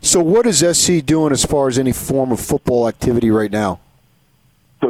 So 0.00 0.20
what 0.20 0.46
is 0.46 0.58
SC 0.58 1.04
doing 1.04 1.32
as 1.32 1.44
far 1.44 1.68
as 1.68 1.78
any 1.78 1.92
form 1.92 2.32
of 2.32 2.40
football 2.40 2.88
activity 2.88 3.30
right 3.30 3.50
now? 3.50 3.80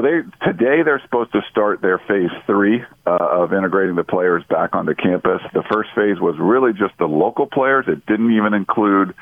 They 0.03 0.23
today 0.45 0.83
they're 0.85 1.01
supposed 1.05 1.33
to 1.33 1.43
start 1.51 1.81
their 1.81 1.99
phase 1.99 2.31
three 2.47 2.83
uh, 3.07 3.11
of 3.11 3.53
integrating 3.53 3.95
the 3.95 4.03
players 4.03 4.43
back 4.51 4.75
onto 4.75 4.95
campus. 4.95 5.41
The 5.55 5.63
first 5.73 5.91
phase 5.95 6.19
was 6.21 6.35
really 6.41 6.73
just 6.73 6.99
the 6.99 7.07
local 7.07 7.47
players. 7.47 7.85
It 7.87 8.05
didn't 8.07 8.33
even 8.33 8.53
include 8.53 9.15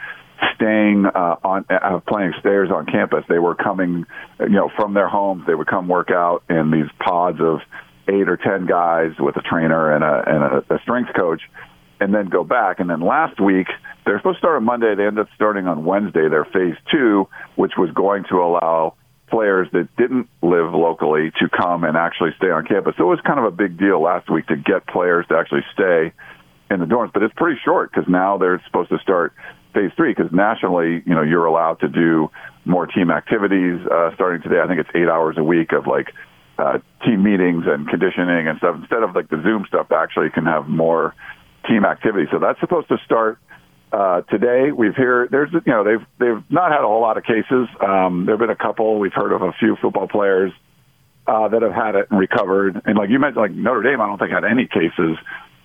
staying 0.55 1.05
uh, 1.05 1.37
on 1.45 1.67
uh, 1.69 2.01
playing 2.09 2.33
stayers 2.41 2.71
on 2.71 2.87
campus. 2.87 3.25
They 3.29 3.39
were 3.39 3.55
coming, 3.55 4.07
you 4.41 4.49
know, 4.49 4.71
from 4.75 4.95
their 4.95 5.09
homes. 5.09 5.45
They 5.47 5.55
would 5.55 5.67
come 5.67 5.87
work 5.87 6.11
out 6.11 6.45
in 6.49 6.71
these 6.71 6.91
pods 6.99 7.41
of 7.41 7.61
eight 8.09 8.29
or 8.29 8.39
ten 8.39 8.65
guys 8.65 9.13
with 9.19 9.37
a 9.37 9.43
trainer 9.43 9.95
and 9.95 10.03
a 10.03 10.23
and 10.27 10.65
a, 10.71 10.75
a 10.77 10.79
strength 10.81 11.11
coach, 11.15 11.43
and 12.01 12.15
then 12.15 12.31
go 12.31 12.43
back. 12.43 12.81
And 12.81 12.89
then 12.89 13.01
last 13.01 13.39
week 13.39 13.67
they're 14.07 14.19
supposed 14.19 14.37
to 14.37 14.41
start 14.41 14.57
on 14.57 14.65
Monday. 14.65 14.95
They 14.95 15.05
ended 15.05 15.27
up 15.27 15.29
starting 15.35 15.67
on 15.67 15.85
Wednesday. 15.85 16.31
Their 16.31 16.47
phase 16.47 16.77
two, 16.91 17.29
which 17.57 17.73
was 17.77 17.91
going 17.91 18.25
to 18.31 18.37
allow 18.37 18.95
players 19.31 19.69
that 19.73 19.89
didn't 19.97 20.29
live 20.43 20.75
locally 20.75 21.31
to 21.39 21.49
come 21.49 21.85
and 21.85 21.97
actually 21.97 22.31
stay 22.37 22.51
on 22.51 22.67
campus. 22.67 22.95
So 22.99 23.05
it 23.05 23.11
was 23.11 23.21
kind 23.21 23.39
of 23.39 23.45
a 23.45 23.51
big 23.51 23.79
deal 23.79 24.03
last 24.03 24.31
week 24.31 24.47
to 24.49 24.57
get 24.57 24.87
players 24.87 25.27
to 25.29 25.37
actually 25.37 25.65
stay 25.73 26.13
in 26.71 26.81
the 26.81 26.87
dorms. 26.87 27.13
But 27.13 27.23
it's 27.23 27.35
pretty 27.37 27.61
short 27.65 27.91
because 27.93 28.09
now 28.09 28.39
they're 28.39 28.63
supposed 28.67 28.91
to 28.91 28.99
start 28.99 29.33
phase 29.75 29.91
three 29.97 30.15
because 30.15 30.33
nationally, 30.33 31.03
you 31.07 31.15
know, 31.15 31.23
you're 31.23 31.47
allowed 31.47 31.81
to 31.81 31.89
do 31.89 32.31
more 32.65 32.87
team 32.87 33.11
activities 33.11 33.81
uh, 33.91 34.15
starting 34.15 34.43
today. 34.43 34.61
I 34.61 34.67
think 34.67 34.81
it's 34.81 34.91
eight 34.95 35.09
hours 35.09 35.37
a 35.39 35.45
week 35.45 35.73
of 35.73 35.87
like 35.87 36.13
uh, 36.59 36.79
team 37.05 37.23
meetings 37.23 37.65
and 37.67 37.89
conditioning 37.89 38.49
and 38.49 38.59
stuff. 38.59 38.77
Instead 38.81 39.03
of 39.03 39.15
like 39.15 39.29
the 39.29 39.41
Zoom 39.43 39.65
stuff, 39.67 39.91
actually 39.93 40.27
you 40.27 40.33
can 40.33 40.47
have 40.47 40.69
more 40.69 41.15
team 41.69 41.85
activity. 41.85 42.27
So 42.31 42.39
that's 42.39 42.61
supposed 42.61 42.89
to 42.89 42.99
start 43.05 43.39
uh, 43.93 44.23
today 44.23 44.71
we've 44.71 44.95
heard 44.95 45.31
there's 45.31 45.53
you 45.53 45.61
know 45.67 45.83
they've 45.83 46.07
they've 46.19 46.45
not 46.49 46.71
had 46.71 46.81
a 46.81 46.87
whole 46.87 47.01
lot 47.01 47.17
of 47.17 47.25
cases. 47.25 47.69
Um, 47.81 48.25
there've 48.27 48.39
been 48.39 48.51
a 48.51 48.57
couple. 48.57 49.01
We've 49.01 49.13
heard 49.13 49.33
of 49.33 49.43
a 49.43 49.53
few 49.59 49.77
football 49.83 50.07
players 50.07 50.53
uh, 51.27 51.49
that 51.49 51.63
have 51.63 51.73
had 51.73 51.95
it 51.97 52.07
and 52.11 52.19
recovered. 52.19 52.83
And 52.85 52.97
like 52.97 53.11
you 53.11 53.19
mentioned, 53.19 53.43
like 53.43 53.53
Notre 53.53 53.83
Dame, 53.83 54.01
I 54.01 54.07
don't 54.07 54.19
think 54.19 54.31
had 54.31 54.45
any 54.45 54.67
cases. 54.67 55.17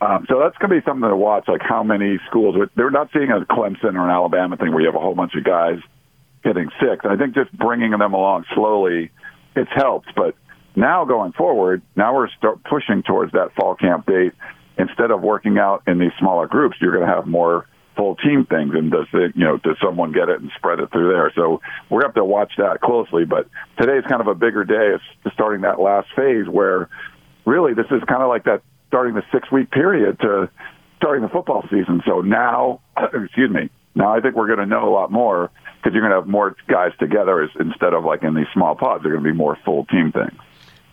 Um, 0.02 0.26
so 0.28 0.40
that's 0.40 0.58
going 0.58 0.70
to 0.70 0.82
be 0.82 0.86
something 0.86 1.08
to 1.08 1.16
watch. 1.16 1.48
Like 1.48 1.62
how 1.62 1.84
many 1.84 2.20
schools 2.28 2.56
they're 2.76 2.92
not 2.92 3.10
seeing 3.14 3.32
a 3.32 3.42
Clemson 3.46 3.96
or 3.96 4.06
an 4.06 4.12
Alabama 4.12 4.58
thing 4.58 4.72
where 4.72 4.82
you 4.82 4.88
have 4.88 4.96
a 4.96 5.00
whole 5.00 5.16
bunch 5.16 5.36
of 5.36 5.44
guys 5.44 5.80
getting 6.44 6.70
sick. 6.80 7.02
And 7.04 7.14
I 7.14 7.18
think 7.18 7.36
just 7.36 7.52
bringing 7.54 7.92
them 7.92 8.14
along 8.14 8.46
slowly, 8.54 9.12
it's 9.56 9.72
helped. 9.74 10.14
But 10.16 10.36
now 10.76 11.06
going 11.06 11.32
forward, 11.34 11.82
now 11.96 12.16
we're 12.16 12.30
start 12.38 12.64
pushing 12.64 13.04
towards 13.04 13.32
that 13.34 13.54
fall 13.56 13.76
camp 13.76 14.06
date. 14.06 14.34
Instead 14.78 15.10
of 15.10 15.22
working 15.22 15.58
out 15.58 15.84
in 15.88 16.00
these 16.00 16.12
smaller 16.20 16.48
groups, 16.48 16.76
you're 16.82 16.92
going 16.92 17.08
to 17.08 17.14
have 17.14 17.26
more 17.26 17.66
full 17.96 18.16
team 18.16 18.46
things 18.46 18.74
and 18.74 18.92
does 18.92 19.08
it, 19.14 19.36
you 19.36 19.44
know, 19.44 19.58
does 19.58 19.78
someone 19.84 20.12
get 20.12 20.30
it 20.30 20.40
and 20.42 20.52
spread 20.56 20.80
it 20.80 20.92
through 20.92 21.14
there? 21.14 21.32
So 21.36 21.62
we're 21.90 22.02
going 22.02 22.14
to 22.14 22.20
have 22.20 22.24
to 22.24 22.26
watch 22.26 22.54
that 22.58 22.82
closely. 22.82 23.26
But 23.26 23.48
today's 23.80 24.04
kind 24.08 24.22
of 24.22 24.28
a 24.28 24.36
bigger 24.36 24.64
day. 24.64 24.96
It's 24.96 25.34
starting 25.34 25.62
that 25.62 25.80
last 25.80 26.08
phase 26.16 26.48
where 26.48 26.90
really 27.46 27.74
this 27.74 27.88
is 27.92 28.04
kind 28.08 28.22
of 28.22 28.30
like 28.30 28.46
that 28.46 28.62
starting 28.88 29.16
the 29.16 29.24
six 29.32 29.52
week 29.52 29.72
period 29.72 30.20
to 30.20 30.50
starting 30.98 31.24
the 31.24 31.30
football 31.30 31.64
season. 31.70 32.02
So 32.06 32.22
now, 32.22 32.82
excuse 32.98 33.52
me, 33.52 33.70
now 33.96 34.16
I 34.16 34.22
think 34.22 34.36
we're 34.36 34.48
going 34.48 34.60
to 34.60 34.66
know 34.66 34.88
a 34.88 34.94
lot 34.94 35.12
more 35.12 35.52
because 35.78 35.94
you're 35.94 36.02
going 36.02 36.12
to 36.12 36.22
have 36.22 36.28
more 36.28 36.56
guys 36.68 36.92
together 37.00 37.48
instead 37.60 37.94
of 37.94 38.04
like 38.04 38.24
in 38.24 38.34
these 38.34 38.48
small 38.54 38.76
pods. 38.76 39.04
They're 39.04 39.14
going 39.14 39.24
to 39.24 39.32
be 39.32 39.38
more 39.38 39.58
full 39.64 39.86
team 39.86 40.12
things 40.12 40.40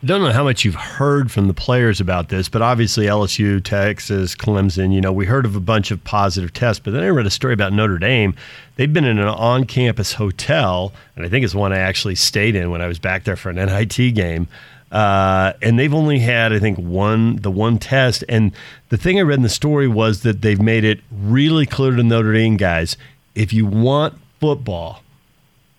don't 0.05 0.23
know 0.23 0.33
how 0.33 0.43
much 0.43 0.65
you've 0.65 0.75
heard 0.75 1.31
from 1.31 1.47
the 1.47 1.55
players 1.55 2.01
about 2.01 2.29
this, 2.29 2.49
but 2.49 2.61
obviously 2.61 3.07
LSU, 3.07 3.63
Texas, 3.63 4.35
Clemson, 4.35 4.93
you 4.93 5.01
know, 5.01 5.13
we 5.13 5.27
heard 5.27 5.45
of 5.45 5.55
a 5.55 5.61
bunch 5.61 5.93
of 5.93 6.03
positive 6.03 6.53
tests, 6.53 6.83
but 6.83 6.93
then 6.93 7.05
I 7.05 7.09
read 7.09 7.27
a 7.27 7.31
story 7.31 7.55
about 7.55 7.73
Notre 7.73 7.99
Dame. 7.99 8.35
They've 8.75 8.93
been 8.93 9.05
in 9.05 9.19
an 9.19 9.29
on 9.29 9.65
campus 9.65 10.15
hotel, 10.15 10.93
and 11.15 11.25
I 11.25 11.29
think 11.29 11.45
it's 11.45 11.55
one 11.55 11.73
I 11.73 11.79
actually 11.79 12.17
stayed 12.17 12.57
in 12.57 12.71
when 12.71 12.83
I 12.83 12.89
was 12.89 12.99
back 12.99 13.23
there 13.23 13.37
for 13.37 13.51
an 13.51 13.57
NIT 13.57 14.15
game. 14.15 14.49
Uh, 14.91 15.53
and 15.63 15.79
they've 15.79 15.95
only 15.95 16.19
had, 16.19 16.53
I 16.53 16.59
think, 16.59 16.79
one 16.79 17.37
the 17.37 17.51
one 17.51 17.79
test. 17.79 18.25
And 18.29 18.53
the 18.91 18.99
thing 18.99 19.19
I 19.19 19.23
read 19.23 19.37
in 19.37 19.43
the 19.43 19.49
story 19.49 19.89
was 19.89 20.23
that 20.23 20.43
they've 20.43 20.61
made 20.61 20.85
it 20.85 21.01
really 21.11 21.65
clear 21.65 21.93
to 21.93 22.03
Notre 22.03 22.35
Dame 22.35 22.59
guys: 22.59 22.99
if 23.35 23.55
you 23.55 23.65
want 23.65 24.15
football, 24.39 25.02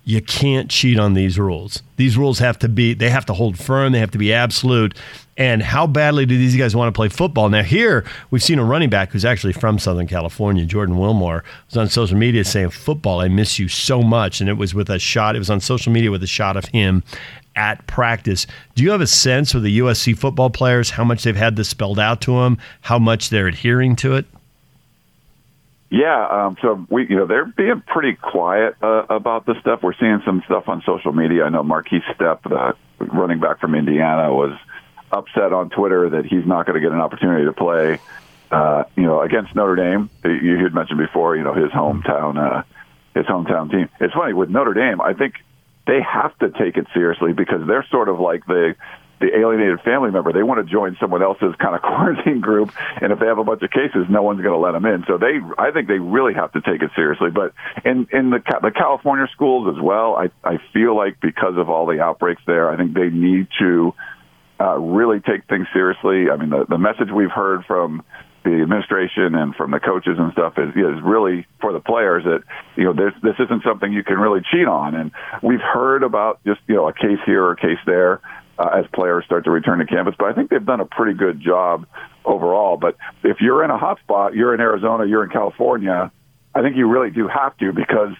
you 0.05 0.21
can't 0.21 0.69
cheat 0.69 0.99
on 0.99 1.13
these 1.13 1.39
rules. 1.39 1.81
These 1.95 2.17
rules 2.17 2.39
have 2.39 2.59
to 2.59 2.69
be, 2.69 2.93
they 2.93 3.09
have 3.09 3.25
to 3.27 3.33
hold 3.33 3.57
firm, 3.57 3.93
they 3.93 3.99
have 3.99 4.11
to 4.11 4.17
be 4.17 4.33
absolute. 4.33 4.97
And 5.37 5.63
how 5.63 5.87
badly 5.87 6.25
do 6.25 6.37
these 6.37 6.55
guys 6.55 6.75
want 6.75 6.93
to 6.93 6.97
play 6.97 7.09
football? 7.09 7.49
Now, 7.49 7.63
here 7.63 8.05
we've 8.29 8.43
seen 8.43 8.59
a 8.59 8.63
running 8.63 8.89
back 8.89 9.11
who's 9.11 9.25
actually 9.25 9.53
from 9.53 9.79
Southern 9.79 10.07
California, 10.07 10.65
Jordan 10.65 10.97
Wilmore, 10.97 11.43
was 11.67 11.77
on 11.77 11.89
social 11.89 12.17
media 12.17 12.43
saying, 12.43 12.69
Football, 12.69 13.21
I 13.21 13.29
miss 13.29 13.57
you 13.57 13.67
so 13.67 14.01
much. 14.01 14.41
And 14.41 14.49
it 14.49 14.53
was 14.53 14.75
with 14.75 14.89
a 14.89 14.99
shot, 14.99 15.35
it 15.35 15.39
was 15.39 15.49
on 15.49 15.59
social 15.59 15.91
media 15.91 16.11
with 16.11 16.21
a 16.21 16.27
shot 16.27 16.57
of 16.57 16.65
him 16.65 17.03
at 17.55 17.85
practice. 17.87 18.45
Do 18.75 18.83
you 18.83 18.91
have 18.91 19.01
a 19.01 19.07
sense 19.07 19.53
of 19.53 19.63
the 19.63 19.79
USC 19.79 20.17
football 20.17 20.49
players, 20.49 20.91
how 20.91 21.03
much 21.03 21.23
they've 21.23 21.35
had 21.35 21.55
this 21.55 21.69
spelled 21.69 21.99
out 21.99 22.21
to 22.21 22.39
them, 22.39 22.57
how 22.81 22.99
much 22.99 23.29
they're 23.29 23.47
adhering 23.47 23.95
to 23.97 24.15
it? 24.15 24.25
Yeah, 25.93 26.25
um, 26.25 26.57
so 26.59 26.87
we, 26.89 27.07
you 27.07 27.17
know, 27.17 27.27
they're 27.27 27.45
being 27.45 27.83
pretty 27.85 28.15
quiet 28.15 28.77
uh, 28.81 29.05
about 29.11 29.45
this 29.45 29.57
stuff. 29.59 29.83
We're 29.83 29.93
seeing 29.93 30.23
some 30.25 30.41
stuff 30.47 30.67
on 30.67 30.81
social 30.87 31.13
media. 31.13 31.43
I 31.43 31.49
know 31.49 31.61
Markese 31.61 32.01
Stepp, 32.15 32.41
the 32.49 32.75
running 32.97 33.39
back 33.39 33.59
from 33.59 33.75
Indiana, 33.75 34.33
was 34.33 34.57
upset 35.11 35.53
on 35.53 35.69
Twitter 35.69 36.09
that 36.09 36.25
he's 36.25 36.47
not 36.47 36.65
going 36.65 36.73
to 36.73 36.79
get 36.81 36.91
an 36.91 36.99
opportunity 36.99 37.45
to 37.45 37.53
play, 37.53 37.99
uh, 38.49 38.85
you 38.95 39.03
know, 39.03 39.21
against 39.21 39.53
Notre 39.53 39.75
Dame. 39.75 40.09
You 40.25 40.63
had 40.63 40.73
mentioned 40.73 40.97
before, 40.97 41.35
you 41.35 41.43
know, 41.43 41.53
his 41.53 41.69
hometown, 41.69 42.39
uh, 42.39 42.63
his 43.13 43.27
hometown 43.27 43.69
team. 43.69 43.87
It's 43.99 44.15
funny 44.15 44.33
with 44.33 44.49
Notre 44.49 44.73
Dame. 44.73 44.99
I 44.99 45.13
think 45.13 45.35
they 45.85 46.01
have 46.01 46.35
to 46.39 46.49
take 46.49 46.75
it 46.75 46.87
seriously 46.95 47.33
because 47.33 47.67
they're 47.67 47.85
sort 47.91 48.09
of 48.09 48.19
like 48.19 48.47
the 48.47 48.75
the 49.23 49.39
alienated 49.39 49.79
family 49.81 50.11
member. 50.11 50.33
They 50.33 50.43
want 50.43 50.65
to 50.65 50.69
join 50.69 50.97
someone 50.99 51.23
else's 51.23 51.55
kind 51.57 51.75
of 51.75 51.81
quarantine 51.87 52.41
group, 52.41 52.73
and 53.01 53.13
if 53.13 53.19
they 53.19 53.25
have 53.25 53.37
a 53.37 53.43
bunch 53.43 53.63
of 53.63 53.71
cases, 53.71 54.05
no 54.09 54.21
one's 54.21 54.41
going 54.41 54.53
to 54.53 54.59
let 54.59 54.73
them 54.73 54.85
in. 54.85 55.05
So 55.07 55.17
they, 55.17 55.39
I 55.57 55.71
think 55.71 55.87
they 55.87 55.99
really 55.99 56.33
have 56.33 56.51
to 56.53 56.61
take 56.61 56.81
it 56.81 56.91
seriously. 56.95 57.29
But 57.31 57.53
in 57.85 58.07
in 58.11 58.29
the 58.31 58.43
the 58.61 58.71
California 58.71 59.27
schools 59.31 59.73
as 59.75 59.81
well, 59.81 60.15
I 60.15 60.27
I 60.43 60.59
feel 60.73 60.95
like 60.95 61.21
because 61.21 61.55
of 61.55 61.69
all 61.69 61.85
the 61.85 62.01
outbreaks 62.01 62.41
there, 62.45 62.69
I 62.69 62.75
think 62.75 62.93
they 62.93 63.09
need 63.09 63.47
to 63.59 63.93
uh, 64.59 64.77
really 64.77 65.21
take 65.21 65.47
things 65.47 65.67
seriously. 65.73 66.29
I 66.29 66.35
mean, 66.35 66.49
the 66.49 66.65
the 66.67 66.77
message 66.77 67.07
we've 67.15 67.31
heard 67.31 67.63
from 67.65 68.03
the 68.43 68.61
administration 68.61 69.35
and 69.35 69.55
from 69.55 69.71
the 69.71 69.79
coaches 69.79 70.17
and 70.19 70.33
stuff 70.33 70.57
is 70.57 70.75
is 70.75 70.99
really 71.01 71.47
for 71.61 71.71
the 71.71 71.79
players 71.79 72.25
that 72.25 72.43
you 72.75 72.83
know 72.83 72.91
this 72.91 73.13
this 73.23 73.35
isn't 73.39 73.63
something 73.63 73.93
you 73.93 74.03
can 74.03 74.19
really 74.19 74.41
cheat 74.51 74.67
on. 74.67 74.95
And 74.95 75.11
we've 75.41 75.63
heard 75.63 76.03
about 76.03 76.43
just 76.45 76.59
you 76.67 76.75
know 76.75 76.89
a 76.89 76.93
case 76.93 77.23
here 77.25 77.41
or 77.41 77.51
a 77.51 77.55
case 77.55 77.79
there 77.85 78.19
uh, 78.57 78.69
as 78.79 78.85
players 78.93 79.25
start 79.25 79.45
to 79.45 79.51
return 79.51 79.79
to 79.79 79.85
campus, 79.85 80.15
but 80.17 80.27
I 80.27 80.33
think 80.33 80.49
they've 80.49 80.65
done 80.65 80.79
a 80.79 80.85
pretty 80.85 81.17
good 81.17 81.41
job 81.41 81.85
overall. 82.25 82.77
But 82.77 82.97
if 83.23 83.37
you're 83.41 83.63
in 83.63 83.71
a 83.71 83.77
hot 83.77 83.99
spot, 83.99 84.35
you're 84.35 84.53
in 84.53 84.61
Arizona, 84.61 85.05
you're 85.05 85.23
in 85.23 85.29
California, 85.29 86.11
I 86.55 86.61
think 86.61 86.75
you 86.75 86.87
really 86.87 87.09
do 87.09 87.27
have 87.27 87.57
to 87.57 87.73
because 87.73 88.13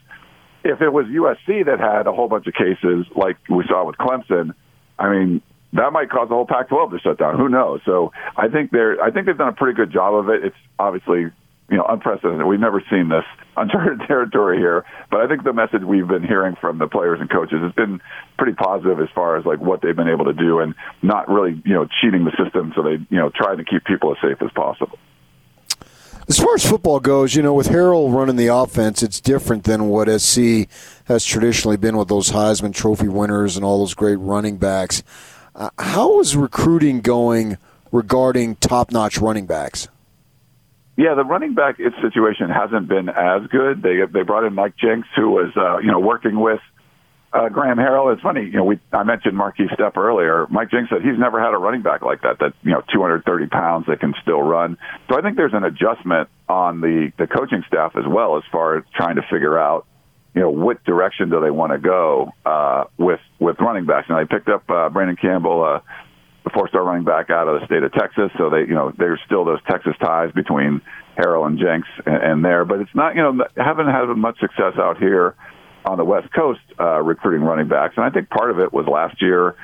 if 0.63 0.81
it 0.81 0.89
was 0.89 1.05
USC 1.05 1.65
that 1.65 1.79
had 1.79 2.07
a 2.07 2.13
whole 2.13 2.27
bunch 2.27 2.47
of 2.47 2.53
cases 2.53 3.05
like 3.15 3.37
we 3.49 3.63
saw 3.67 3.85
with 3.85 3.97
Clemson, 3.97 4.53
I 4.97 5.09
mean, 5.09 5.41
that 5.73 5.91
might 5.91 6.09
cause 6.09 6.29
the 6.29 6.35
whole 6.35 6.45
Pac-12 6.47 6.91
to 6.91 6.99
shut 6.99 7.17
down. 7.17 7.37
Who 7.37 7.49
knows? 7.49 7.81
So 7.85 8.11
I 8.37 8.47
think 8.47 8.71
they're 8.71 9.01
I 9.01 9.11
think 9.11 9.25
they've 9.25 9.37
done 9.37 9.49
a 9.49 9.53
pretty 9.53 9.75
good 9.75 9.91
job 9.91 10.15
of 10.15 10.29
it. 10.29 10.43
It's 10.45 10.55
obviously 10.79 11.31
you 11.73 11.79
know 11.79 11.85
unprecedented. 11.89 12.45
We've 12.45 12.59
never 12.59 12.83
seen 12.87 13.09
this 13.09 13.25
uncharted 13.57 14.07
territory 14.07 14.59
here, 14.59 14.85
but 15.09 15.21
I 15.21 15.27
think 15.27 15.43
the 15.43 15.53
message 15.53 15.81
we've 15.81 16.07
been 16.07 16.21
hearing 16.21 16.55
from 16.61 16.77
the 16.77 16.87
players 16.87 17.19
and 17.19 17.27
coaches 17.29 17.61
has 17.63 17.71
been 17.71 17.99
pretty 18.37 18.53
positive 18.53 18.99
as 18.99 19.09
far 19.15 19.37
as 19.37 19.45
like 19.45 19.59
what 19.59 19.81
they've 19.81 19.95
been 19.95 20.07
able 20.07 20.25
to 20.25 20.33
do 20.33 20.59
and 20.59 20.75
not 21.01 21.27
really 21.27 21.59
you 21.65 21.73
know 21.73 21.87
cheating 21.99 22.25
the 22.25 22.31
system. 22.41 22.73
So 22.75 22.83
they 22.83 23.03
you 23.09 23.17
know 23.17 23.31
trying 23.33 23.57
to 23.57 23.63
keep 23.63 23.85
people 23.85 24.11
as 24.11 24.17
safe 24.21 24.39
as 24.43 24.51
possible. 24.51 24.99
As 26.29 26.39
far 26.39 26.53
as 26.53 26.65
football 26.65 27.01
goes, 27.01 27.35
you 27.35 27.41
know, 27.41 27.53
with 27.53 27.67
Harrell 27.67 28.13
running 28.13 28.37
the 28.37 28.47
offense, 28.47 29.03
it's 29.03 29.19
different 29.19 29.65
than 29.65 29.89
what 29.89 30.07
SC 30.21 30.69
has 31.05 31.25
traditionally 31.25 31.75
been 31.75 31.97
with 31.97 32.07
those 32.07 32.29
Heisman 32.29 32.73
Trophy 32.73 33.09
winners 33.09 33.57
and 33.57 33.65
all 33.65 33.79
those 33.79 33.93
great 33.93 34.15
running 34.15 34.55
backs. 34.55 35.03
Uh, 35.53 35.69
how 35.77 36.21
is 36.21 36.37
recruiting 36.37 37.01
going 37.01 37.57
regarding 37.91 38.55
top-notch 38.55 39.17
running 39.17 39.45
backs? 39.45 39.89
Yeah, 40.95 41.15
the 41.15 41.23
running 41.23 41.55
back 41.55 41.77
situation 41.77 42.49
hasn't 42.49 42.87
been 42.87 43.09
as 43.09 43.47
good. 43.49 43.81
They 43.81 44.01
they 44.11 44.21
brought 44.21 44.45
in 44.45 44.53
Mike 44.53 44.75
Jinks, 44.77 45.07
who 45.15 45.31
was 45.31 45.51
uh, 45.57 45.79
you 45.79 45.91
know 45.91 45.99
working 45.99 46.39
with 46.39 46.59
uh, 47.33 47.49
Graham 47.49 47.77
Harrell. 47.77 48.13
It's 48.13 48.21
funny, 48.21 48.43
you 48.43 48.53
know, 48.53 48.63
we 48.63 48.79
I 48.91 49.03
mentioned 49.03 49.33
Markese 49.33 49.75
Stepp 49.75 49.97
earlier. 49.97 50.45
Mike 50.51 50.69
Jinks 50.69 50.91
said 50.91 51.01
he's 51.01 51.17
never 51.17 51.41
had 51.41 51.53
a 51.53 51.57
running 51.57 51.81
back 51.81 52.03
like 52.03 52.21
that. 52.21 52.37
That 52.39 52.53
you 52.61 52.71
know, 52.71 52.83
230 52.93 53.47
pounds 53.47 53.87
that 53.87 53.99
can 53.99 54.13
still 54.21 54.41
run. 54.41 54.77
So 55.09 55.17
I 55.17 55.21
think 55.21 55.35
there's 55.35 55.53
an 55.53 55.63
adjustment 55.63 56.29
on 56.47 56.81
the 56.81 57.11
the 57.17 57.25
coaching 57.25 57.63
staff 57.67 57.93
as 57.95 58.05
well 58.07 58.37
as 58.37 58.43
far 58.51 58.77
as 58.77 58.83
trying 58.95 59.15
to 59.15 59.23
figure 59.23 59.57
out 59.57 59.87
you 60.35 60.41
know, 60.41 60.49
what 60.49 60.83
direction 60.83 61.29
do 61.29 61.39
they 61.41 61.51
want 61.51 61.73
to 61.73 61.77
go 61.77 62.31
uh, 62.45 62.85
with 62.97 63.19
with 63.39 63.59
running 63.59 63.85
backs? 63.85 64.07
And 64.09 64.17
they 64.17 64.25
picked 64.25 64.49
up 64.49 64.69
uh, 64.69 64.89
Brandon 64.89 65.15
Campbell, 65.15 65.63
uh, 65.63 65.79
the 66.43 66.49
four-star 66.49 66.83
running 66.83 67.03
back 67.03 67.29
out 67.29 67.47
of 67.47 67.59
the 67.59 67.65
state 67.65 67.83
of 67.83 67.91
Texas. 67.93 68.31
So 68.37 68.49
they, 68.49 68.61
you 68.61 68.75
know, 68.75 68.91
there's 68.97 69.19
still 69.25 69.45
those 69.45 69.61
Texas 69.69 69.93
ties 70.01 70.31
between 70.33 70.81
Harrell 71.17 71.47
and 71.47 71.57
Jinks 71.57 71.87
and, 72.05 72.15
and 72.15 72.45
there, 72.45 72.65
but 72.65 72.79
it's 72.79 72.93
not, 72.93 73.15
you 73.15 73.21
know, 73.21 73.45
haven't 73.55 73.87
had 73.87 74.05
much 74.15 74.39
success 74.39 74.73
out 74.77 74.97
here 74.97 75.35
on 75.85 75.97
the 75.97 76.05
West 76.05 76.33
Coast 76.33 76.61
uh, 76.79 77.01
recruiting 77.01 77.41
running 77.41 77.67
backs. 77.67 77.95
And 77.97 78.05
I 78.05 78.09
think 78.09 78.29
part 78.29 78.51
of 78.51 78.59
it 78.59 78.73
was 78.73 78.87
last 78.87 79.21
year 79.21 79.55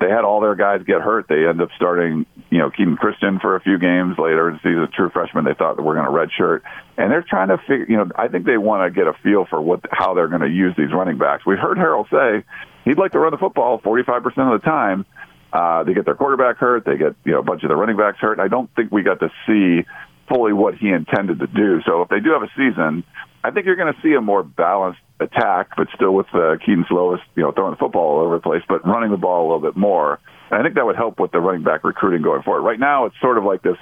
they 0.00 0.08
had 0.08 0.24
all 0.24 0.40
their 0.40 0.54
guys 0.54 0.80
get 0.86 1.02
hurt. 1.02 1.26
They 1.28 1.46
end 1.46 1.60
up 1.60 1.68
starting, 1.76 2.24
you 2.48 2.58
know, 2.58 2.70
Kenan 2.70 2.96
Christon 2.96 3.38
for 3.38 3.54
a 3.54 3.60
few 3.60 3.78
games 3.78 4.16
later 4.18 4.48
in 4.48 4.58
the 4.64 4.84
a 4.84 4.86
true 4.88 5.10
freshman. 5.10 5.44
They 5.44 5.52
thought 5.52 5.76
that 5.76 5.82
we're 5.82 5.94
going 5.94 6.06
to 6.06 6.10
redshirt, 6.10 6.62
and 6.96 7.12
they're 7.12 7.24
trying 7.28 7.48
to 7.48 7.58
figure. 7.58 7.84
You 7.86 7.96
know, 7.98 8.10
I 8.16 8.28
think 8.28 8.46
they 8.46 8.56
want 8.56 8.82
to 8.88 8.98
get 8.98 9.06
a 9.06 9.12
feel 9.22 9.44
for 9.44 9.60
what 9.60 9.80
how 9.92 10.14
they're 10.14 10.28
going 10.28 10.40
to 10.40 10.48
use 10.48 10.74
these 10.76 10.90
running 10.92 11.18
backs. 11.18 11.44
We've 11.44 11.58
heard 11.58 11.76
Harrell 11.76 12.08
say 12.08 12.44
he'd 12.86 12.98
like 12.98 13.12
to 13.12 13.18
run 13.18 13.32
the 13.32 13.38
football 13.38 13.78
45 13.78 14.22
percent 14.22 14.48
of 14.48 14.60
the 14.60 14.64
time. 14.64 15.04
Uh, 15.52 15.82
they 15.84 15.94
get 15.94 16.04
their 16.04 16.14
quarterback 16.14 16.58
hurt. 16.58 16.84
They 16.84 16.96
get 16.96 17.14
you 17.24 17.32
know 17.32 17.40
a 17.40 17.42
bunch 17.42 17.62
of 17.62 17.68
the 17.68 17.76
running 17.76 17.96
backs 17.96 18.18
hurt. 18.20 18.38
I 18.38 18.48
don't 18.48 18.70
think 18.76 18.92
we 18.92 19.02
got 19.02 19.20
to 19.20 19.30
see 19.46 19.86
fully 20.28 20.52
what 20.52 20.76
he 20.76 20.88
intended 20.90 21.40
to 21.40 21.46
do. 21.46 21.80
So 21.84 22.02
if 22.02 22.08
they 22.08 22.20
do 22.20 22.30
have 22.30 22.42
a 22.42 22.50
season, 22.56 23.02
I 23.42 23.50
think 23.50 23.66
you're 23.66 23.76
going 23.76 23.92
to 23.92 24.00
see 24.00 24.14
a 24.14 24.20
more 24.20 24.42
balanced 24.42 25.00
attack, 25.18 25.70
but 25.76 25.88
still 25.94 26.12
with 26.12 26.26
uh, 26.32 26.56
Kedon 26.64 26.84
Slovis, 26.90 27.18
you 27.34 27.42
know, 27.42 27.52
throwing 27.52 27.72
the 27.72 27.78
football 27.78 28.18
all 28.18 28.20
over 28.24 28.36
the 28.36 28.42
place, 28.42 28.62
but 28.68 28.86
running 28.86 29.10
the 29.10 29.16
ball 29.16 29.42
a 29.42 29.46
little 29.52 29.72
bit 29.72 29.76
more. 29.76 30.20
And 30.50 30.60
I 30.60 30.62
think 30.62 30.74
that 30.76 30.86
would 30.86 30.96
help 30.96 31.18
with 31.18 31.32
the 31.32 31.40
running 31.40 31.64
back 31.64 31.84
recruiting 31.84 32.22
going 32.22 32.42
forward. 32.42 32.62
Right 32.62 32.78
now, 32.78 33.06
it's 33.06 33.16
sort 33.20 33.38
of 33.38 33.44
like 33.44 33.62
this. 33.62 33.76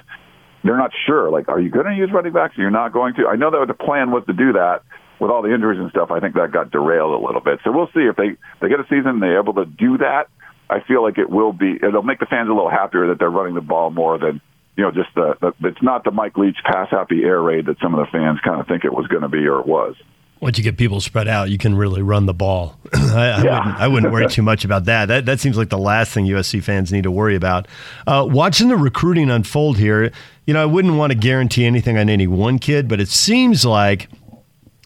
They're 0.65 0.77
not 0.77 0.91
sure. 1.07 1.31
Like, 1.31 1.49
are 1.49 1.61
you 1.61 1.71
going 1.71 1.87
to 1.87 1.95
use 1.95 2.11
running 2.13 2.33
backs? 2.33 2.59
Or 2.59 2.63
you're 2.63 2.71
not 2.71 2.93
going 2.93 3.15
to. 3.15 3.27
I 3.27 3.37
know 3.37 3.51
that 3.51 3.67
the 3.69 3.75
plan 3.75 4.11
was 4.11 4.25
to 4.27 4.33
do 4.33 4.53
that 4.55 4.83
with 5.21 5.31
all 5.31 5.43
the 5.43 5.53
injuries 5.53 5.81
and 5.81 5.91
stuff. 5.91 6.11
I 6.11 6.21
think 6.21 6.35
that 6.35 6.53
got 6.53 6.71
derailed 6.71 7.21
a 7.21 7.25
little 7.25 7.41
bit. 7.41 7.61
So 7.65 7.73
we'll 7.73 7.91
see 7.95 8.07
if 8.09 8.17
they 8.17 8.37
they 8.61 8.69
get 8.69 8.81
a 8.81 8.87
season 8.89 9.21
they're 9.21 9.41
able 9.41 9.55
to 9.55 9.65
do 9.65 9.99
that. 9.99 10.29
I 10.71 10.81
feel 10.81 11.03
like 11.03 11.19
it 11.19 11.31
will 11.31 11.53
be. 11.53 11.77
It'll 11.83 12.03
make 12.03 12.21
the 12.21 12.27
fans 12.27 12.49
a 12.49 12.53
little 12.53 12.71
happier 12.71 13.09
that 13.09 13.19
they're 13.19 13.31
running 13.31 13.55
the 13.55 13.61
ball 13.61 13.91
more 13.91 14.19
than 14.19 14.41
you 14.77 14.85
know 14.85 14.91
just 14.91 15.09
the, 15.15 15.35
the 15.41 15.69
it's 15.69 15.83
not 15.83 16.05
the 16.05 16.11
Mike 16.11 16.37
Leach 16.37 16.59
pass 16.65 16.89
happy 16.91 17.25
air 17.25 17.41
raid 17.41 17.67
that 17.67 17.79
some 17.81 17.95
of 17.95 18.05
the 18.05 18.11
fans 18.11 18.39
kind 18.45 18.61
of 18.61 18.67
think 18.67 18.85
it 18.85 18.93
was 18.93 19.07
going 19.07 19.23
to 19.23 19.29
be 19.29 19.47
or 19.47 19.61
it 19.61 19.67
was 19.67 19.97
once 20.41 20.57
you 20.57 20.65
get 20.65 20.77
people 20.77 21.01
spread 21.01 21.27
out, 21.27 21.51
you 21.51 21.59
can 21.59 21.75
really 21.75 22.03
run 22.03 22.27
the 22.27 22.35
ball. 22.35 22.79
I, 22.93 22.99
I, 22.99 23.43
yeah. 23.43 23.59
wouldn't, 23.59 23.81
I, 23.81 23.89
wouldn't, 23.89 24.13
worry 24.13 24.29
too 24.29 24.43
much 24.43 24.65
about 24.65 24.85
that. 24.85 25.07
That 25.07 25.27
that 25.27 25.41
seems 25.41 25.57
like 25.57 25.69
the 25.69 25.79
last 25.79 26.13
thing 26.13 26.27
USC 26.27 26.63
fans 26.63 26.93
need 26.93 27.05
to 27.05 27.11
worry 27.11 27.35
about. 27.35 27.67
Uh, 28.07 28.27
watching 28.29 28.69
the 28.69 28.77
recruiting 28.77 29.31
unfold 29.31 29.79
here, 29.79 30.13
you 30.47 30.55
know, 30.55 30.63
I 30.63 30.67
wouldn't 30.67 30.95
want 30.95 31.13
to 31.13 31.19
guarantee 31.19 31.65
anything 31.65 31.99
on 31.99 32.09
any 32.09 32.27
one 32.27 32.59
kid, 32.59 32.89
but 32.89 33.01
it 33.01 33.09
seems 33.09 33.65
like 33.65 34.09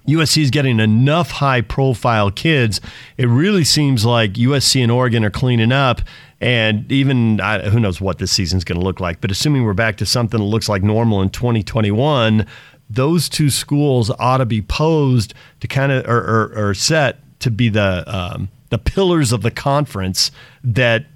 USC 0.07 0.43
is 0.43 0.51
getting 0.51 0.81
enough 0.81 1.31
high-profile 1.31 2.33
kids. 2.33 2.81
It 3.17 3.27
really 3.27 3.65
seems 3.65 4.05
like 4.05 4.33
USC 4.35 4.83
and 4.83 4.91
Oregon 4.91 5.25
are 5.25 5.31
cleaning 5.31 5.73
up, 5.73 6.01
and 6.41 6.91
even 6.91 7.39
who 7.39 7.79
knows 7.79 8.01
what 8.01 8.19
this 8.19 8.33
season's 8.33 8.65
going 8.65 8.79
to 8.79 8.85
look 8.85 9.01
like. 9.01 9.21
But 9.21 9.31
assuming 9.31 9.65
we're 9.65 9.75
back 9.75 9.97
to 9.99 10.07
something 10.07 10.41
that 10.41 10.47
looks 10.47 10.69
like 10.69 10.83
normal 10.83 11.23
in 11.23 11.31
2021 11.31 12.47
those 12.93 13.29
two 13.29 13.49
schools 13.49 14.11
ought 14.19 14.39
to 14.39 14.47
be 14.47 14.61
posed 14.61 15.35
to 15.61 15.67
kind 15.67 15.91
of 15.91 16.07
or, 16.07 16.19
or, 16.19 16.69
or, 16.69 16.75
set 16.75 17.19
to 17.41 17.51
be 17.51 17.69
the 17.69 18.05
um, 18.07 18.49
the 18.69 18.79
pillars 18.79 19.33
of 19.33 19.43
the 19.43 19.51
conference 19.51 20.31
that 20.63 21.07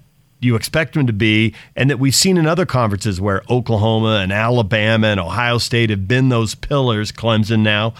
you 0.41 0.55
expect 0.55 0.95
them 0.95 1.07
to 1.07 1.13
be, 1.13 1.55
and 1.75 1.89
that 1.91 1.99
we've 1.99 2.15
seen 2.15 2.37
in 2.37 2.47
other 2.47 2.67
conferences 2.67 3.21
where 3.21 3.43
Oklahoma 3.49 4.21
and 4.23 4.33
Alabama 4.33 5.09
and 5.09 5.21
Ohio 5.21 5.59
State 5.59 5.91
have 5.91 6.07
been 6.07 6.29
those 6.29 6.55
pillars. 6.55 7.13
Clemson 7.13 7.61
now. 7.61 7.95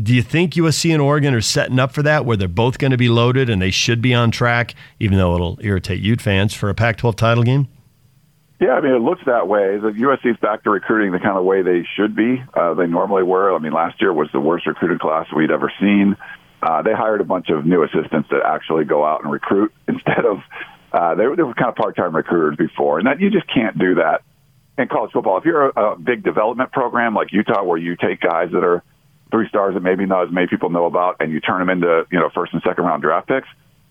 Do 0.00 0.14
you 0.14 0.22
think 0.22 0.54
USC 0.54 0.92
and 0.92 1.02
Oregon 1.02 1.34
are 1.34 1.40
setting 1.40 1.80
up 1.80 1.92
for 1.92 2.02
that, 2.02 2.24
where 2.24 2.36
they're 2.36 2.46
both 2.46 2.78
going 2.78 2.92
to 2.92 2.96
be 2.96 3.08
loaded 3.08 3.50
and 3.50 3.60
they 3.60 3.72
should 3.72 4.00
be 4.00 4.14
on 4.14 4.30
track, 4.30 4.74
even 5.00 5.18
though 5.18 5.34
it'll 5.34 5.58
irritate 5.60 6.00
Ute 6.00 6.20
fans 6.20 6.54
for 6.54 6.68
a 6.68 6.74
Pac-12 6.74 7.16
title 7.16 7.42
game? 7.42 7.66
Yeah, 8.60 8.72
I 8.72 8.80
mean, 8.80 8.92
it 8.92 9.02
looks 9.02 9.22
that 9.26 9.48
way. 9.48 9.78
The 9.78 9.90
USC's 9.90 10.38
back 10.40 10.64
to 10.64 10.70
recruiting 10.70 11.12
the 11.12 11.18
kind 11.18 11.36
of 11.36 11.44
way 11.44 11.62
they 11.62 11.84
should 11.96 12.14
be. 12.14 12.42
Uh, 12.54 12.74
they 12.74 12.86
normally 12.86 13.22
were. 13.22 13.54
I 13.54 13.58
mean, 13.58 13.72
last 13.72 14.00
year 14.00 14.12
was 14.12 14.28
the 14.32 14.40
worst 14.40 14.66
recruited 14.66 15.00
class 15.00 15.26
we'd 15.34 15.50
ever 15.50 15.72
seen. 15.80 16.16
Uh, 16.62 16.82
they 16.82 16.92
hired 16.92 17.20
a 17.20 17.24
bunch 17.24 17.50
of 17.50 17.64
new 17.64 17.82
assistants 17.84 18.28
that 18.30 18.42
actually 18.44 18.84
go 18.84 19.04
out 19.04 19.22
and 19.22 19.32
recruit 19.32 19.72
instead 19.88 20.24
of 20.24 20.38
uh, 20.92 21.14
they, 21.14 21.26
were, 21.26 21.36
they 21.36 21.42
were 21.42 21.54
kind 21.54 21.68
of 21.68 21.76
part-time 21.76 22.16
recruiters 22.16 22.56
before, 22.56 22.98
and 22.98 23.06
that 23.06 23.20
you 23.20 23.30
just 23.30 23.46
can't 23.52 23.78
do 23.78 23.96
that 23.96 24.22
in 24.76 24.88
college 24.88 25.12
football. 25.12 25.38
If 25.38 25.44
you're 25.44 25.68
a, 25.68 25.92
a 25.92 25.98
big 25.98 26.24
development 26.24 26.72
program 26.72 27.14
like 27.14 27.32
Utah, 27.32 27.62
where 27.62 27.78
you 27.78 27.96
take 27.96 28.20
guys 28.20 28.50
that 28.52 28.64
are 28.64 28.82
three 29.30 29.48
stars 29.48 29.74
that 29.74 29.82
maybe 29.82 30.06
not 30.06 30.26
as 30.26 30.32
many 30.32 30.46
people 30.46 30.70
know 30.70 30.86
about, 30.86 31.16
and 31.20 31.32
you 31.32 31.40
turn 31.40 31.60
them 31.60 31.70
into 31.70 32.06
you 32.10 32.18
know 32.18 32.30
first 32.34 32.52
and 32.52 32.62
second 32.62 32.84
round 32.84 33.02
draft 33.02 33.28
picks, 33.28 33.48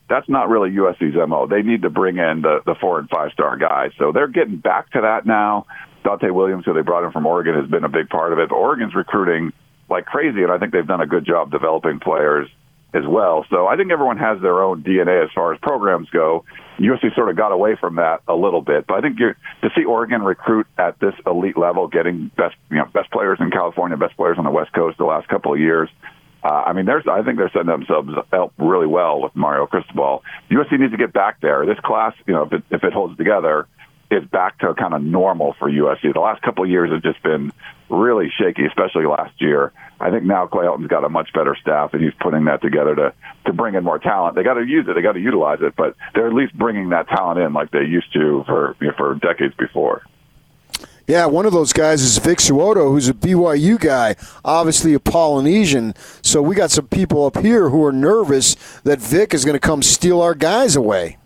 that's 0.10 0.28
not 0.30 0.50
really 0.50 0.70
USC's 0.72 1.16
MO. 1.28 1.48
They 1.48 1.62
need 1.62 1.82
to 1.82 1.90
bring 1.90 2.18
in 2.18 2.42
the, 2.42 2.62
the 2.66 2.76
four 2.76 3.00
and 3.00 3.10
five 3.10 3.32
star 3.32 3.58
guys. 3.58 3.92
So 3.98 4.12
they're 4.12 4.28
getting 4.28 4.58
back 4.58 4.92
to 4.92 5.02
that 5.02 5.26
now. 5.26 5.66
Donte 6.04 6.32
Williams, 6.34 6.66
who 6.66 6.74
they 6.74 6.82
brought 6.82 7.04
in 7.04 7.12
from 7.12 7.26
Oregon, 7.26 7.56
has 7.56 7.70
been 7.70 7.84
a 7.84 7.90
big 7.90 8.10
part 8.10 8.32
of 8.32 8.40
it. 8.40 8.50
But 8.50 8.56
Oregon's 8.56 8.96
recruiting 8.96 9.52
like 9.90 10.06
crazy, 10.06 10.44
and 10.44 10.52
I 10.52 10.58
think 10.58 10.72
they've 10.72 10.88
done 10.88 11.02
a 11.02 11.08
good 11.08 11.26
job 11.26 11.52
developing 11.52 12.00
players 12.00 12.50
as 12.94 13.04
well. 13.06 13.46
So 13.50 13.68
I 13.68 13.76
think 13.76 13.92
everyone 13.92 14.18
has 14.18 14.42
their 14.42 14.64
own 14.64 14.84
DNA 14.84 15.24
as 15.24 15.30
far 15.34 15.54
as 15.54 15.60
programs 15.60 16.10
go. 16.10 16.46
USC 16.80 17.16
sort 17.16 17.30
of 17.30 17.36
got 17.36 17.52
away 17.52 17.76
from 17.80 17.96
that 17.96 18.22
a 18.28 18.36
little 18.36 18.62
bit, 18.62 18.86
but 18.88 18.96
I 18.96 19.02
think 19.02 19.20
you're, 19.20 19.36
to 19.62 19.70
see 19.76 19.84
Oregon 19.84 20.22
recruit 20.22 20.68
at 20.78 21.00
this 21.00 21.14
elite 21.26 21.58
level, 21.58 21.88
getting 21.88 22.32
best 22.38 22.56
you 22.70 22.78
know 22.78 22.86
best 22.86 23.12
players 23.12 23.40
in 23.42 23.52
California, 23.52 23.98
best 23.98 24.16
players 24.16 24.38
on 24.38 24.46
the 24.46 24.52
West 24.52 24.74
Coast 24.74 24.98
the 24.98 25.06
last 25.06 25.28
couple 25.28 25.54
of 25.54 25.60
years, 25.60 25.90
uh, 26.44 26.64
I 26.68 26.74
mean, 26.74 26.86
there's. 26.86 27.04
I 27.10 27.24
think 27.24 27.38
they're 27.38 27.50
setting 27.50 27.68
themselves 27.68 28.10
up 28.32 28.54
really 28.58 28.88
well 28.88 29.22
with 29.22 29.36
Mario 29.36 29.66
Cristobal. 29.66 30.24
USC 30.52 30.80
needs 30.80 30.92
to 30.92 30.98
get 30.98 31.12
back 31.12 31.42
there. 31.42 31.66
This 31.66 31.80
class, 31.84 32.14
you 32.26 32.34
know, 32.34 32.44
if 32.44 32.54
it, 32.54 32.64
if 32.70 32.84
it 32.84 32.94
holds 32.94 33.18
together, 33.18 33.68
is 34.10 34.24
back 34.26 34.60
to 34.60 34.74
kind 34.74 34.94
of 34.94 35.02
normal 35.02 35.54
for 35.60 35.70
USC. 35.70 36.14
The 36.14 36.20
last 36.20 36.42
couple 36.42 36.64
of 36.64 36.70
years 36.70 36.92
have 36.92 37.04
just 37.04 37.22
been 37.24 37.52
really 37.90 38.32
shaky, 38.38 38.66
especially 38.66 39.06
last 39.06 39.42
year. 39.42 39.74
I 40.00 40.12
think 40.12 40.24
now 40.24 40.48
Clay 40.48 40.66
Helton's 40.66 40.88
got 40.88 41.04
a 41.04 41.10
much 41.10 41.34
better 41.34 41.56
staff, 41.60 41.94
and 41.94 42.04
he's 42.04 42.14
putting 42.22 42.46
that 42.46 42.62
together 42.62 42.96
to 42.96 43.14
to 43.46 43.54
bring 43.54 43.76
in 43.76 43.84
more 43.84 44.00
talent. 44.00 44.36
They 44.36 44.44
got 44.44 44.56
to 44.56 44.66
use 44.66 44.86
it, 44.88 44.94
they 44.94 45.02
got 45.02 45.14
to 45.14 45.20
utilize 45.20 45.60
it, 45.62 45.76
but 45.76 45.96
they're 46.14 46.28
at 46.28 46.34
least 46.34 46.58
bringing 46.58 46.90
that 46.90 47.08
talent 47.10 47.40
in 47.40 47.54
like 47.54 47.72
they 47.72 47.84
used 47.84 48.12
to 48.14 48.44
for 48.46 48.76
you 48.80 48.88
know, 48.88 48.94
for 48.98 49.16
decades 49.16 49.56
before. 49.56 50.04
Yeah, 51.08 51.26
one 51.26 51.46
of 51.46 51.54
those 51.54 51.72
guys 51.72 52.02
is 52.02 52.18
Vic 52.18 52.40
So'oto, 52.40 52.92
who's 52.92 53.08
a 53.08 53.14
BYU 53.14 53.80
guy, 53.80 54.18
obviously 54.44 54.94
a 54.94 55.00
Polynesian. 55.00 55.94
So 56.22 56.42
we 56.42 56.54
got 56.54 56.70
some 56.70 56.88
people 56.88 57.26
up 57.26 57.38
here 57.38 57.70
who 57.70 57.86
are 57.86 57.94
nervous 57.94 58.56
that 58.84 59.00
Vic 59.00 59.34
is 59.34 59.46
going 59.46 59.54
to 59.54 59.60
come 59.60 59.82
steal 59.82 60.22
our 60.22 60.36
guys 60.36 60.76
away 60.76 61.18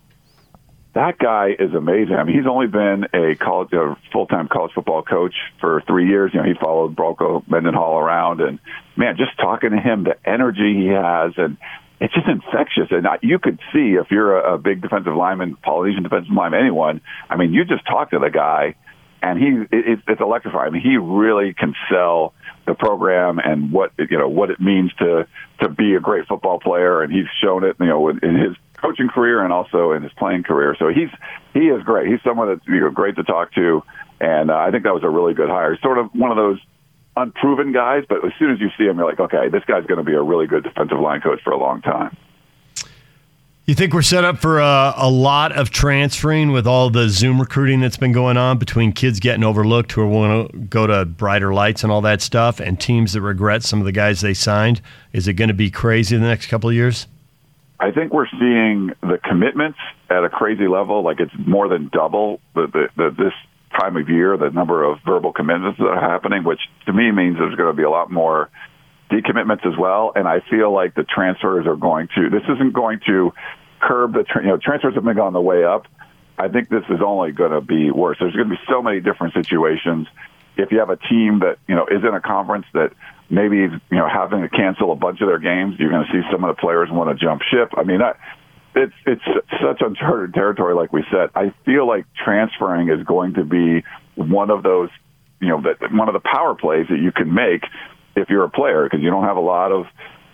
that 0.93 1.17
guy 1.17 1.51
is 1.57 1.73
amazing. 1.73 2.15
I 2.15 2.23
mean, 2.23 2.35
he's 2.35 2.47
only 2.47 2.67
been 2.67 3.05
a 3.13 3.35
college, 3.35 3.71
a 3.71 3.97
full-time 4.11 4.49
college 4.51 4.73
football 4.73 5.03
coach 5.03 5.33
for 5.61 5.81
three 5.87 6.07
years. 6.07 6.31
You 6.33 6.41
know, 6.41 6.45
he 6.45 6.53
followed 6.59 6.95
Bronco 6.95 7.43
Mendenhall 7.47 7.97
around, 7.97 8.41
and 8.41 8.59
man, 8.97 9.15
just 9.17 9.37
talking 9.37 9.71
to 9.71 9.77
him, 9.77 10.03
the 10.03 10.17
energy 10.29 10.75
he 10.75 10.87
has, 10.87 11.33
and 11.37 11.57
it's 12.01 12.13
just 12.13 12.27
infectious. 12.27 12.87
And 12.89 13.07
I, 13.07 13.19
you 13.21 13.39
could 13.39 13.59
see 13.71 13.93
if 13.93 14.11
you're 14.11 14.37
a, 14.37 14.55
a 14.55 14.57
big 14.57 14.81
defensive 14.81 15.15
lineman, 15.15 15.55
Polynesian 15.55 16.03
defensive 16.03 16.33
lineman, 16.33 16.59
anyone. 16.59 16.99
I 17.29 17.37
mean, 17.37 17.53
you 17.53 17.63
just 17.63 17.85
talk 17.85 18.11
to 18.11 18.19
the 18.19 18.29
guy, 18.29 18.75
and 19.21 19.39
he 19.39 19.77
it, 19.77 19.99
it's 20.07 20.19
electrifying. 20.19 20.67
I 20.67 20.69
mean, 20.71 20.81
he 20.81 20.97
really 20.97 21.53
can 21.53 21.73
sell 21.89 22.33
the 22.67 22.73
program 22.73 23.39
and 23.39 23.71
what 23.71 23.91
you 23.97 24.17
know 24.17 24.27
what 24.27 24.51
it 24.51 24.59
means 24.59 24.91
to 24.99 25.27
to 25.61 25.69
be 25.69 25.95
a 25.95 25.99
great 25.99 26.27
football 26.27 26.59
player, 26.59 27.01
and 27.01 27.13
he's 27.13 27.27
shown 27.41 27.63
it. 27.63 27.77
You 27.79 27.85
know, 27.85 28.09
in 28.09 28.35
his 28.35 28.57
coaching 28.81 29.07
career 29.07 29.43
and 29.43 29.53
also 29.53 29.91
in 29.91 30.03
his 30.03 30.11
playing 30.13 30.43
career. 30.43 30.75
So 30.77 30.89
he's 30.89 31.09
he 31.53 31.67
is 31.67 31.83
great. 31.83 32.07
He's 32.07 32.21
someone 32.23 32.47
that's 32.47 32.67
you 32.67 32.79
know 32.79 32.89
great 32.89 33.15
to 33.15 33.23
talk 33.23 33.53
to, 33.53 33.83
and 34.19 34.51
uh, 34.51 34.57
I 34.57 34.71
think 34.71 34.83
that 34.83 34.93
was 34.93 35.03
a 35.03 35.09
really 35.09 35.33
good 35.33 35.49
hire. 35.49 35.77
Sort 35.81 35.97
of 35.97 36.07
one 36.13 36.31
of 36.31 36.37
those 36.37 36.59
unproven 37.15 37.71
guys, 37.73 38.03
but 38.07 38.25
as 38.25 38.31
soon 38.39 38.51
as 38.51 38.59
you 38.59 38.69
see 38.77 38.85
him, 38.85 38.97
you're 38.97 39.07
like, 39.07 39.19
okay, 39.19 39.49
this 39.49 39.63
guy's 39.65 39.85
going 39.85 39.97
to 39.97 40.03
be 40.03 40.13
a 40.13 40.21
really 40.21 40.47
good 40.47 40.63
defensive 40.63 40.99
line 40.99 41.21
coach 41.21 41.41
for 41.43 41.51
a 41.51 41.57
long 41.57 41.81
time. 41.81 42.15
You 43.65 43.75
think 43.75 43.93
we're 43.93 44.01
set 44.01 44.25
up 44.25 44.39
for 44.39 44.59
a, 44.59 44.93
a, 44.97 45.09
lot 45.09 45.51
of 45.51 45.69
transferring 45.69 46.51
with 46.51 46.65
all 46.65 46.89
the 46.89 47.07
Zoom 47.09 47.39
recruiting 47.39 47.79
that's 47.79 47.95
been 47.95 48.11
going 48.11 48.35
on 48.35 48.57
between 48.57 48.91
kids 48.91 49.19
getting 49.19 49.43
overlooked 49.43 49.91
who 49.91 50.01
are 50.01 50.07
want 50.07 50.51
to 50.51 50.57
go 50.57 50.87
to 50.87 51.05
brighter 51.05 51.53
lights 51.53 51.83
and 51.83 51.91
all 51.91 52.01
that 52.01 52.21
stuff, 52.21 52.59
and 52.59 52.79
teams 52.79 53.13
that 53.13 53.21
regret 53.21 53.61
some 53.61 53.79
of 53.79 53.85
the 53.85 53.91
guys 53.91 54.21
they 54.21 54.33
signed? 54.33 54.81
Is 55.13 55.27
it 55.27 55.33
going 55.33 55.49
to 55.49 55.53
be 55.53 55.69
crazy 55.69 56.15
in 56.15 56.21
the 56.21 56.27
next 56.27 56.47
couple 56.47 56.69
of 56.69 56.75
years? 56.75 57.07
I 57.81 57.89
think 57.91 58.13
we're 58.13 58.29
seeing 58.29 58.91
the 59.01 59.17
commitments 59.23 59.79
at 60.07 60.23
a 60.23 60.29
crazy 60.29 60.67
level. 60.67 61.03
Like 61.03 61.19
it's 61.19 61.33
more 61.35 61.67
than 61.67 61.89
double 61.91 62.39
the, 62.53 62.67
the, 62.67 62.87
the 62.95 63.09
this 63.17 63.33
time 63.79 63.97
of 63.97 64.07
year, 64.07 64.37
the 64.37 64.51
number 64.51 64.83
of 64.83 64.99
verbal 65.03 65.33
commitments 65.33 65.79
that 65.79 65.87
are 65.87 65.99
happening, 65.99 66.43
which 66.43 66.59
to 66.85 66.93
me 66.93 67.11
means 67.11 67.37
there's 67.39 67.55
going 67.55 67.71
to 67.71 67.75
be 67.75 67.83
a 67.83 67.89
lot 67.89 68.11
more 68.11 68.49
decommitments 69.09 69.65
as 69.65 69.77
well. 69.79 70.13
And 70.15 70.27
I 70.27 70.41
feel 70.47 70.71
like 70.71 70.93
the 70.93 71.03
transfers 71.03 71.65
are 71.65 71.75
going 71.75 72.07
to. 72.15 72.29
This 72.29 72.43
isn't 72.55 72.73
going 72.73 72.99
to 73.07 73.33
curb 73.81 74.13
the. 74.13 74.25
You 74.35 74.49
know, 74.49 74.57
transfers 74.61 74.93
have 74.93 75.03
been 75.03 75.19
on 75.19 75.33
the 75.33 75.41
way 75.41 75.63
up. 75.63 75.87
I 76.37 76.49
think 76.49 76.69
this 76.69 76.83
is 76.89 77.01
only 77.03 77.31
going 77.31 77.51
to 77.51 77.61
be 77.61 77.89
worse. 77.89 78.17
There's 78.19 78.35
going 78.35 78.49
to 78.49 78.55
be 78.55 78.61
so 78.69 78.83
many 78.83 78.99
different 78.99 79.33
situations. 79.33 80.07
If 80.57 80.71
you 80.71 80.79
have 80.79 80.89
a 80.89 80.97
team 80.97 81.39
that 81.39 81.57
you 81.67 81.75
know 81.75 81.85
is 81.85 82.03
in 82.03 82.13
a 82.13 82.21
conference 82.21 82.65
that 82.73 82.93
maybe 83.31 83.57
you 83.57 83.79
know 83.91 84.07
having 84.07 84.41
to 84.41 84.49
cancel 84.49 84.91
a 84.91 84.95
bunch 84.95 85.21
of 85.21 85.27
their 85.27 85.39
games. 85.39 85.75
You're 85.79 85.89
going 85.89 86.05
to 86.05 86.11
see 86.11 86.21
some 86.31 86.43
of 86.43 86.55
the 86.55 86.59
players 86.59 86.89
want 86.91 87.17
to 87.17 87.25
jump 87.25 87.41
ship. 87.49 87.71
I 87.75 87.83
mean, 87.83 88.01
I, 88.01 88.13
it's 88.75 88.93
it's 89.05 89.23
such 89.63 89.81
uncharted 89.81 90.33
territory, 90.33 90.75
like 90.75 90.93
we 90.93 91.03
said. 91.11 91.29
I 91.35 91.53
feel 91.65 91.87
like 91.87 92.05
transferring 92.23 92.89
is 92.89 93.03
going 93.05 93.35
to 93.35 93.43
be 93.43 93.83
one 94.15 94.49
of 94.49 94.63
those, 94.63 94.89
you 95.39 95.47
know, 95.47 95.61
that 95.61 95.91
one 95.91 96.09
of 96.09 96.13
the 96.13 96.19
power 96.19 96.53
plays 96.53 96.87
that 96.89 96.99
you 96.99 97.11
can 97.11 97.33
make 97.33 97.63
if 98.15 98.29
you're 98.29 98.43
a 98.43 98.49
player 98.49 98.83
because 98.83 99.01
you 99.01 99.09
don't 99.09 99.23
have 99.23 99.37
a 99.37 99.41
lot 99.41 99.71
of, 99.71 99.85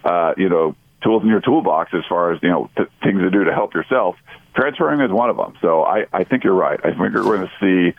uh, 0.03 0.33
you 0.35 0.49
know, 0.49 0.75
tools 1.03 1.21
in 1.21 1.29
your 1.29 1.41
toolbox 1.41 1.91
as 1.93 2.03
far 2.09 2.33
as 2.33 2.39
you 2.41 2.49
know 2.49 2.69
t- 2.75 2.83
things 3.03 3.21
to 3.21 3.29
do 3.29 3.43
to 3.45 3.53
help 3.53 3.73
yourself. 3.75 4.15
Transferring 4.55 5.01
is 5.01 5.11
one 5.11 5.29
of 5.29 5.37
them. 5.37 5.53
So 5.61 5.83
I, 5.83 6.05
I 6.11 6.23
think 6.23 6.43
you're 6.43 6.55
right. 6.55 6.79
I 6.83 6.89
think 6.89 6.99
we're 6.99 7.21
going 7.21 7.47
to 7.47 7.51
see 7.61 7.95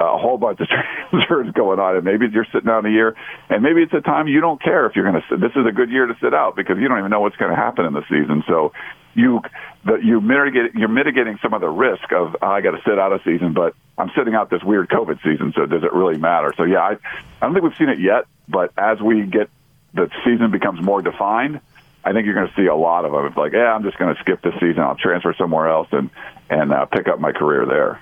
a 0.00 0.16
whole 0.16 0.38
bunch 0.38 0.60
of 0.60 0.68
transfers 1.10 1.52
going 1.52 1.78
on, 1.78 1.96
and 1.96 2.04
maybe 2.04 2.26
you're 2.32 2.46
sitting 2.52 2.68
out 2.68 2.86
a 2.86 2.90
year, 2.90 3.16
and 3.48 3.62
maybe 3.62 3.82
it's 3.82 3.92
a 3.92 4.00
time 4.00 4.28
you 4.28 4.40
don't 4.40 4.62
care 4.62 4.86
if 4.86 4.96
you're 4.96 5.10
going 5.10 5.20
to. 5.20 5.28
sit. 5.28 5.40
This 5.40 5.52
is 5.56 5.66
a 5.66 5.72
good 5.72 5.90
year 5.90 6.06
to 6.06 6.16
sit 6.20 6.34
out 6.34 6.56
because 6.56 6.78
you 6.78 6.88
don't 6.88 6.98
even 6.98 7.10
know 7.10 7.20
what's 7.20 7.36
going 7.36 7.50
to 7.50 7.56
happen 7.56 7.84
in 7.84 7.92
the 7.92 8.04
season. 8.08 8.44
So 8.46 8.72
you 9.14 9.40
the, 9.84 9.96
you 9.96 10.20
mitigate 10.20 10.74
you're 10.74 10.88
mitigating 10.88 11.38
some 11.42 11.54
of 11.54 11.60
the 11.60 11.68
risk 11.68 12.12
of 12.12 12.36
oh, 12.40 12.46
I 12.46 12.60
got 12.60 12.72
to 12.72 12.82
sit 12.84 12.98
out 12.98 13.12
a 13.12 13.22
season, 13.24 13.52
but 13.52 13.74
I'm 13.96 14.10
sitting 14.16 14.34
out 14.34 14.50
this 14.50 14.62
weird 14.62 14.88
COVID 14.88 15.22
season, 15.22 15.52
so 15.54 15.66
does 15.66 15.82
it 15.82 15.92
really 15.92 16.18
matter? 16.18 16.52
So 16.56 16.64
yeah, 16.64 16.80
I 16.80 16.92
I 16.92 17.46
don't 17.46 17.54
think 17.54 17.64
we've 17.64 17.76
seen 17.76 17.88
it 17.88 17.98
yet, 17.98 18.26
but 18.48 18.72
as 18.78 19.00
we 19.00 19.26
get 19.26 19.50
the 19.94 20.10
season 20.24 20.50
becomes 20.50 20.80
more 20.82 21.02
defined. 21.02 21.60
I 22.04 22.12
think 22.12 22.24
you're 22.26 22.34
going 22.34 22.48
to 22.48 22.54
see 22.54 22.66
a 22.66 22.74
lot 22.74 23.04
of 23.04 23.12
them. 23.12 23.26
It's 23.26 23.36
like, 23.36 23.52
yeah, 23.52 23.74
I'm 23.74 23.82
just 23.82 23.98
going 23.98 24.14
to 24.14 24.20
skip 24.20 24.40
this 24.40 24.54
season. 24.54 24.78
I'll 24.78 24.94
transfer 24.94 25.34
somewhere 25.36 25.68
else 25.68 25.88
and 25.92 26.10
and 26.48 26.72
uh, 26.72 26.86
pick 26.86 27.08
up 27.08 27.20
my 27.20 27.32
career 27.32 27.66
there. 27.66 28.00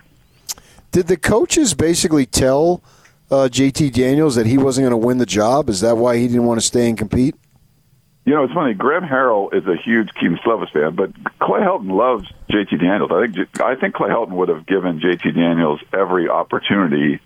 Did 0.90 1.08
the 1.08 1.16
coaches 1.16 1.74
basically 1.74 2.26
tell 2.26 2.82
uh, 3.30 3.48
JT 3.50 3.92
Daniels 3.92 4.34
that 4.36 4.46
he 4.46 4.58
wasn't 4.58 4.84
going 4.88 5.00
to 5.00 5.06
win 5.06 5.18
the 5.18 5.26
job? 5.26 5.68
Is 5.68 5.80
that 5.80 5.96
why 5.96 6.16
he 6.16 6.26
didn't 6.26 6.44
want 6.44 6.60
to 6.60 6.66
stay 6.66 6.88
and 6.88 6.96
compete? 6.96 7.34
You 8.24 8.34
know, 8.34 8.42
it's 8.42 8.52
funny. 8.52 8.74
Graham 8.74 9.04
Harrell 9.04 9.54
is 9.54 9.66
a 9.66 9.76
huge 9.76 10.08
Kedon 10.14 10.38
Slovis 10.44 10.72
fan, 10.72 10.96
but 10.96 11.12
Clay 11.38 11.60
Helton 11.60 11.92
loves 11.96 12.26
JT 12.50 12.80
Daniels. 12.80 13.12
I 13.12 13.26
think 13.26 13.60
I 13.60 13.76
think 13.76 13.94
Clay 13.94 14.08
Helton 14.08 14.32
would 14.32 14.48
have 14.48 14.66
given 14.66 14.98
JT 14.98 15.32
Daniels 15.34 15.80
every 15.92 16.28
opportunity 16.28 17.20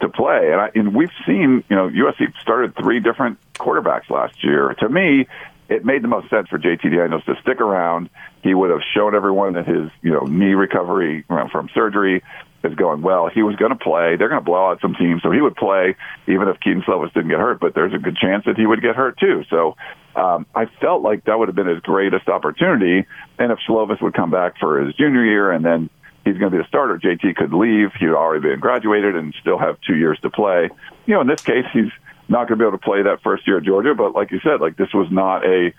to 0.00 0.08
play, 0.08 0.52
and, 0.52 0.60
I, 0.60 0.70
and 0.74 0.94
we've 0.94 1.10
seen 1.26 1.64
you 1.68 1.76
know 1.76 1.90
USC 1.90 2.32
started 2.40 2.74
three 2.76 2.98
different 3.00 3.38
quarterbacks 3.54 4.08
last 4.08 4.42
year. 4.42 4.74
To 4.78 4.88
me, 4.88 5.26
it 5.68 5.84
made 5.84 6.02
the 6.02 6.08
most 6.08 6.30
sense 6.30 6.48
for 6.48 6.58
JT 6.58 6.82
Daniels 6.82 7.24
to 7.24 7.34
stick 7.42 7.60
around. 7.60 8.08
He 8.42 8.54
would 8.54 8.70
have 8.70 8.80
shown 8.94 9.14
everyone 9.14 9.52
that 9.52 9.66
his 9.66 9.90
you 10.00 10.12
know 10.12 10.24
knee 10.24 10.54
recovery 10.54 11.26
from 11.28 11.68
surgery 11.74 12.22
is 12.64 12.74
going 12.74 13.02
well. 13.02 13.28
He 13.28 13.42
was 13.42 13.56
going 13.56 13.70
to 13.70 13.78
play. 13.78 14.16
They're 14.16 14.28
going 14.28 14.40
to 14.40 14.44
blow 14.44 14.70
out 14.70 14.80
some 14.80 14.94
teams, 14.94 15.22
so 15.22 15.30
he 15.30 15.40
would 15.40 15.56
play 15.56 15.96
even 16.26 16.48
if 16.48 16.58
Kedon 16.60 16.82
Slovis 16.82 17.12
didn't 17.14 17.30
get 17.30 17.38
hurt. 17.38 17.60
But 17.60 17.74
there's 17.74 17.94
a 17.94 17.98
good 17.98 18.16
chance 18.16 18.44
that 18.46 18.56
he 18.56 18.66
would 18.66 18.82
get 18.82 18.96
hurt 18.96 19.18
too. 19.18 19.44
So 19.48 19.76
um, 20.16 20.46
I 20.54 20.66
felt 20.80 21.02
like 21.02 21.24
that 21.24 21.38
would 21.38 21.48
have 21.48 21.54
been 21.54 21.68
his 21.68 21.80
greatest 21.80 22.28
opportunity. 22.28 23.06
And 23.38 23.52
if 23.52 23.58
Slovis 23.68 24.02
would 24.02 24.14
come 24.14 24.30
back 24.30 24.58
for 24.58 24.84
his 24.84 24.94
junior 24.96 25.24
year 25.24 25.52
and 25.52 25.64
then 25.64 25.90
he's 26.24 26.36
going 26.38 26.50
to 26.50 26.58
be 26.58 26.62
a 26.62 26.66
starter, 26.66 26.98
JT 26.98 27.36
could 27.36 27.52
leave. 27.52 27.92
He'd 27.98 28.08
already 28.08 28.48
been 28.48 28.60
graduated 28.60 29.14
and 29.14 29.34
still 29.40 29.58
have 29.58 29.80
two 29.86 29.96
years 29.96 30.18
to 30.20 30.30
play. 30.30 30.68
You 31.06 31.14
know, 31.14 31.20
in 31.20 31.28
this 31.28 31.42
case, 31.42 31.64
he's 31.72 31.92
not 32.28 32.48
going 32.48 32.58
to 32.58 32.64
be 32.64 32.68
able 32.68 32.78
to 32.78 32.84
play 32.84 33.02
that 33.02 33.22
first 33.22 33.46
year 33.46 33.58
at 33.58 33.64
Georgia. 33.64 33.94
But 33.94 34.14
like 34.14 34.30
you 34.30 34.40
said, 34.40 34.60
like 34.60 34.76
this 34.76 34.92
was 34.92 35.08
not 35.10 35.46
a 35.46 35.72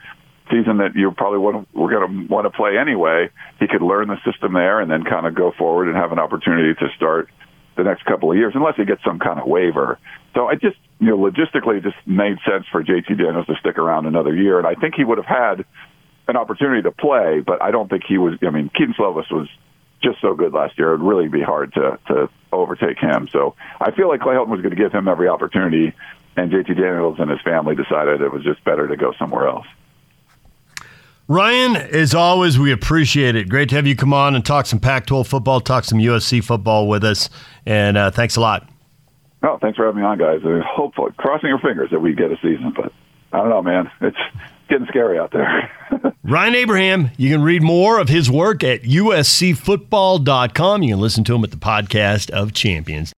season 0.49 0.77
that 0.77 0.95
you 0.95 1.11
probably 1.11 1.39
want 1.39 1.69
to, 1.71 1.79
we're 1.79 1.91
going 1.91 2.27
to 2.27 2.33
want 2.33 2.45
to 2.45 2.49
play 2.49 2.77
anyway. 2.77 3.29
He 3.59 3.67
could 3.67 3.81
learn 3.81 4.07
the 4.07 4.17
system 4.29 4.53
there 4.53 4.79
and 4.79 4.89
then 4.89 5.03
kind 5.03 5.25
of 5.25 5.35
go 5.35 5.51
forward 5.57 5.87
and 5.87 5.97
have 5.97 6.11
an 6.11 6.19
opportunity 6.19 6.73
to 6.73 6.87
start 6.95 7.29
the 7.77 7.83
next 7.83 8.05
couple 8.05 8.31
of 8.31 8.37
years, 8.37 8.53
unless 8.55 8.75
he 8.75 8.85
gets 8.85 9.03
some 9.03 9.19
kind 9.19 9.39
of 9.39 9.47
waiver. 9.47 9.97
So 10.35 10.47
I 10.47 10.55
just, 10.55 10.77
you 10.99 11.07
know, 11.07 11.17
logistically, 11.17 11.77
it 11.77 11.83
just 11.83 11.95
made 12.05 12.37
sense 12.47 12.65
for 12.71 12.83
JT 12.83 13.07
Daniels 13.17 13.47
to 13.47 13.55
stick 13.59 13.77
around 13.77 14.05
another 14.05 14.35
year, 14.35 14.57
and 14.57 14.67
I 14.67 14.75
think 14.75 14.95
he 14.95 15.03
would 15.03 15.17
have 15.17 15.25
had 15.25 15.65
an 16.27 16.37
opportunity 16.37 16.83
to 16.83 16.91
play, 16.91 17.39
but 17.39 17.61
I 17.61 17.71
don't 17.71 17.89
think 17.89 18.03
he 18.07 18.17
was. 18.17 18.37
I 18.45 18.51
mean, 18.51 18.69
Kedon 18.69 18.93
Slovis 18.93 19.31
was 19.31 19.47
just 20.03 20.21
so 20.21 20.35
good 20.35 20.53
last 20.53 20.77
year; 20.77 20.93
it'd 20.93 21.01
really 21.01 21.27
be 21.27 21.41
hard 21.41 21.73
to 21.73 21.97
to 22.07 22.29
overtake 22.51 22.99
him. 22.99 23.27
So 23.31 23.55
I 23.79 23.91
feel 23.91 24.07
like 24.07 24.21
Clay 24.21 24.35
Helton 24.35 24.49
was 24.49 24.61
going 24.61 24.75
to 24.75 24.81
give 24.81 24.91
him 24.91 25.07
every 25.07 25.27
opportunity, 25.27 25.93
and 26.35 26.51
JT 26.51 26.67
Daniels 26.75 27.19
and 27.19 27.31
his 27.31 27.41
family 27.41 27.75
decided 27.75 28.21
it 28.21 28.31
was 28.31 28.43
just 28.43 28.63
better 28.63 28.87
to 28.87 28.95
go 28.95 29.13
somewhere 29.17 29.47
else. 29.47 29.65
Ryan, 31.29 31.75
as 31.75 32.15
always, 32.15 32.57
we 32.57 32.71
appreciate 32.71 33.35
it. 33.35 33.49
Great 33.49 33.69
to 33.69 33.75
have 33.75 33.85
you 33.85 33.95
come 33.95 34.15
on 34.15 34.33
and 34.33 34.43
talk 34.43 34.65
some 34.65 34.79
Pac 34.79 35.05
12 35.05 35.27
football, 35.27 35.61
talk 35.61 35.83
some 35.83 35.99
USC 35.99 36.43
football 36.43 36.87
with 36.87 37.03
us. 37.03 37.29
And 37.67 37.97
uh, 37.97 38.09
thanks 38.09 38.35
a 38.35 38.41
lot. 38.41 38.67
Oh, 39.43 39.59
thanks 39.61 39.77
for 39.77 39.85
having 39.85 40.01
me 40.01 40.07
on, 40.07 40.17
guys. 40.17 40.39
I 40.43 40.47
mean, 40.47 40.63
hopefully, 40.65 41.11
crossing 41.17 41.49
your 41.49 41.59
fingers 41.59 41.91
that 41.91 41.99
we 41.99 42.15
get 42.15 42.31
a 42.31 42.35
season, 42.37 42.73
but 42.75 42.91
I 43.31 43.37
don't 43.37 43.49
know, 43.49 43.61
man. 43.61 43.91
It's 44.01 44.17
getting 44.69 44.87
scary 44.87 45.19
out 45.19 45.31
there. 45.31 45.71
Ryan 46.23 46.55
Abraham, 46.55 47.11
you 47.15 47.29
can 47.29 47.43
read 47.43 47.61
more 47.61 47.99
of 47.99 48.09
his 48.09 48.31
work 48.31 48.63
at 48.63 48.81
uscfootball.com. 48.81 50.81
You 50.81 50.93
can 50.93 50.99
listen 50.99 51.23
to 51.25 51.35
him 51.35 51.43
at 51.43 51.51
the 51.51 51.57
podcast 51.57 52.31
of 52.31 52.53
Champions. 52.53 53.13